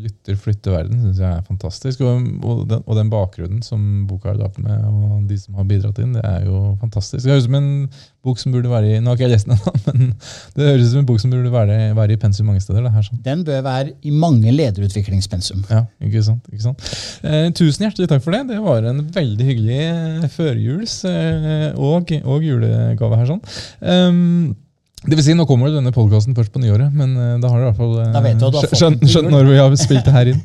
[0.00, 2.00] lytter, flytter verden' syns jeg er fantastisk.
[2.00, 5.66] Og, og, den, og, den, bakgrunnen som boka er lagd med, og de som har
[5.68, 7.24] bidratt inn, det er jo fantastisk.
[7.24, 7.90] Det høres ut som en
[8.24, 10.14] bok som burde være i Nå har ikke jeg lest den ennå, men
[10.56, 12.88] det høres ut som en bok som burde være, være i pensum mange steder.
[12.88, 13.20] Her, sånn.
[13.26, 15.66] Den bør være i mange lederutviklingspensum.
[15.68, 16.48] Ja, ikke sant.
[16.48, 16.88] Ikke sant?
[17.26, 18.46] Eh, tusen hjertelig takk for det.
[18.54, 23.30] Det var en veldig hyggelig førjuls- eh, og, og, julegave her.
[23.34, 23.44] sånn.
[23.84, 24.56] Um,
[25.00, 27.64] det vil si, Nå kommer denne podkasten først på nyåret, men uh, da har du
[27.64, 30.42] i hvert fall uh, skjønt, skjønt når vi har spilt det her inn.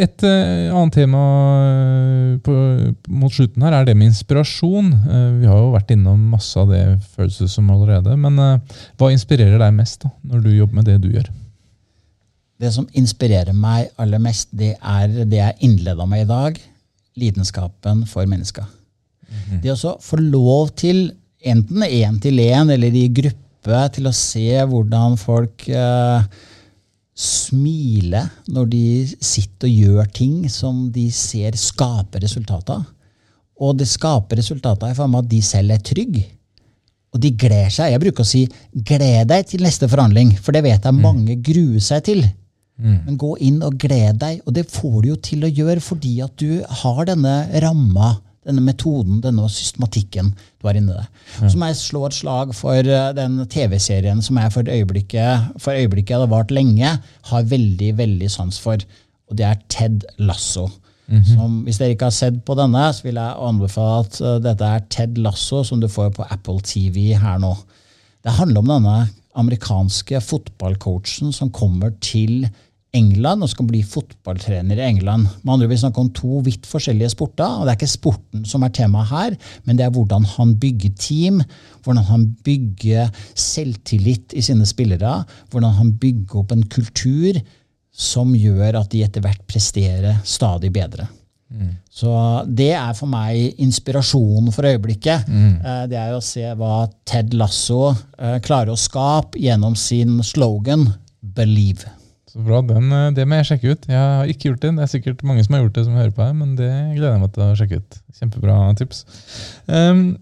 [0.00, 1.24] Et uh, annet tema
[2.46, 2.54] på,
[3.12, 4.88] mot slutten her er det med inspirasjon.
[5.42, 6.82] vi har jo vært innom masse av det
[7.18, 8.16] følelses som allerede.
[8.16, 8.40] Men
[8.96, 11.28] hva inspirerer deg mest da, når du jobber med det du gjør?
[12.56, 16.60] Det som inspirerer meg aller mest, det er det jeg innleda med i dag.
[17.20, 18.64] Lidenskapen for mennesker.
[18.64, 19.62] Mm -hmm.
[19.62, 21.12] Det å få lov til,
[21.44, 23.45] enten én til én eller i gruppe,
[23.94, 26.26] til å se hvordan folk eh,
[27.16, 28.84] smiler når de
[29.24, 32.82] sitter og gjør ting som de ser skaper resultater.
[33.56, 36.26] Og det skaper resultater i form av at de selv er trygge.
[37.16, 37.94] Og de gleder seg.
[37.94, 38.42] Jeg bruker å si
[38.74, 41.00] 'gled deg til neste forhandling', for det vet jeg mm.
[41.00, 42.26] mange gruer seg til.
[42.76, 42.98] Mm.
[43.06, 46.18] Men gå inn og gled deg, og det får du jo til å gjøre fordi
[46.20, 51.20] at du har denne ramma denne metoden, denne systematikken du har inni deg.
[51.40, 51.50] Ja.
[51.50, 55.74] Så må jeg slå et slag for eh, den TV-serien som jeg for øyeblikket, for
[55.76, 56.96] øyeblikket hadde vart lenge,
[57.30, 58.82] har veldig veldig sans for.
[59.26, 60.68] Og det er Ted Lasso.
[61.06, 61.34] Mm -hmm.
[61.34, 64.64] som, hvis dere ikke har sett på denne, så vil jeg anbefale at uh, dette
[64.64, 67.56] er Ted Lasso, som du får på Apple TV her nå.
[68.24, 72.48] Det handler om denne amerikanske fotballcoachen som kommer til
[72.96, 75.28] England og skal bli fotballtrener i England.
[75.42, 77.46] Med andre Vi snakker om to vidt forskjellige sporter.
[77.46, 80.96] og Det er ikke sporten som er temaet her, men det er hvordan han bygger
[80.98, 81.42] team,
[81.84, 87.38] hvordan han bygger selvtillit i sine spillere, hvordan han bygger opp en kultur
[87.96, 91.08] som gjør at de etter hvert presterer stadig bedre.
[91.46, 91.76] Mm.
[91.90, 92.10] Så
[92.58, 95.28] det er for meg inspirasjonen for øyeblikket.
[95.30, 95.52] Mm.
[95.62, 100.88] Eh, det er å se hva Ted Lasso eh, klarer å skape gjennom sin slogan
[101.22, 101.86] 'Believe'.
[102.36, 103.86] Så bra, den, eh, Det må jeg sjekke ut.
[103.88, 104.76] Jeg har ikke gjort det.
[104.76, 107.14] Det er sikkert mange som har gjort det, som hører på her, men det gleder
[107.14, 107.96] jeg meg til å sjekke ut.
[108.18, 108.98] Kjempebra tips.
[109.66, 110.18] Um,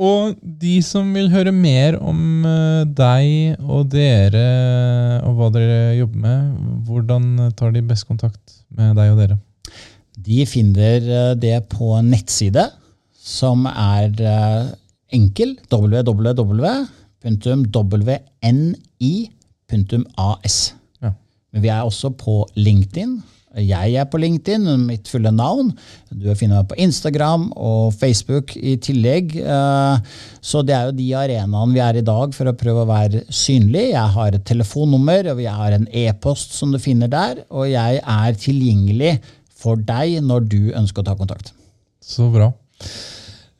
[0.00, 6.18] og de som vil høre mer om uh, deg og dere og hva dere jobber
[6.24, 6.40] med,
[6.88, 8.40] hvordan tar de best kontakt
[8.72, 9.36] med deg og dere?
[10.16, 12.72] De finner uh, det på en nettside
[13.20, 14.08] som er
[15.12, 15.60] enkel.
[15.68, 16.40] www.wni.as.
[21.50, 23.18] Men vi er også på LinkedIn.
[23.58, 25.72] Jeg er på LinkedIn, mitt fulle navn.
[26.14, 29.34] Du finner meg på Instagram og Facebook i tillegg.
[29.42, 32.90] Eh, så det er jo de arenaene vi er i dag for å prøve å
[32.90, 33.88] være synlig.
[33.90, 37.42] Jeg har et telefonnummer, og jeg har en e-post som du finner der.
[37.50, 39.16] Og jeg er tilgjengelig
[39.60, 41.50] for deg når du ønsker å ta kontakt.
[41.98, 42.52] Så bra.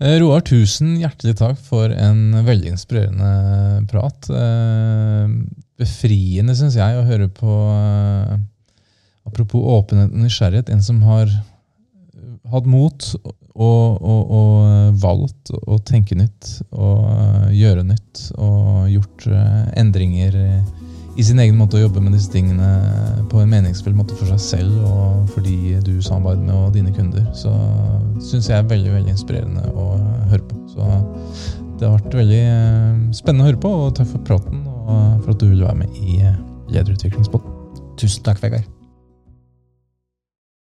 [0.01, 4.31] Eh, Roar, tusen hjertelig takk for en veldig inspirerende prat.
[5.81, 8.39] Eh, befriende, syns jeg, å høre på uh,
[9.29, 10.71] Apropos åpenhet og nysgjerrighet.
[10.73, 11.29] En som har
[12.51, 18.23] hatt mot og, og, og valgt å tenke nytt og gjøre nytt.
[18.41, 19.27] Og gjort
[19.79, 20.35] endringer
[21.21, 22.71] i sin egen måte å jobbe med disse tingene
[23.31, 26.97] på en meningsfull måte for seg selv og for de du samarbeider med og dine
[26.97, 27.29] kunder.
[27.37, 27.53] Så
[28.25, 29.93] syns jeg er veldig veldig inspirerende å
[30.33, 30.65] høre på.
[30.73, 30.91] Så
[31.77, 32.45] det har vært veldig
[33.21, 34.65] spennende å høre på, og takk for praten
[35.23, 36.21] for at du ville være med i
[36.69, 37.51] Lederutviklingspodden.
[37.97, 38.80] Tusen takk, Vegard.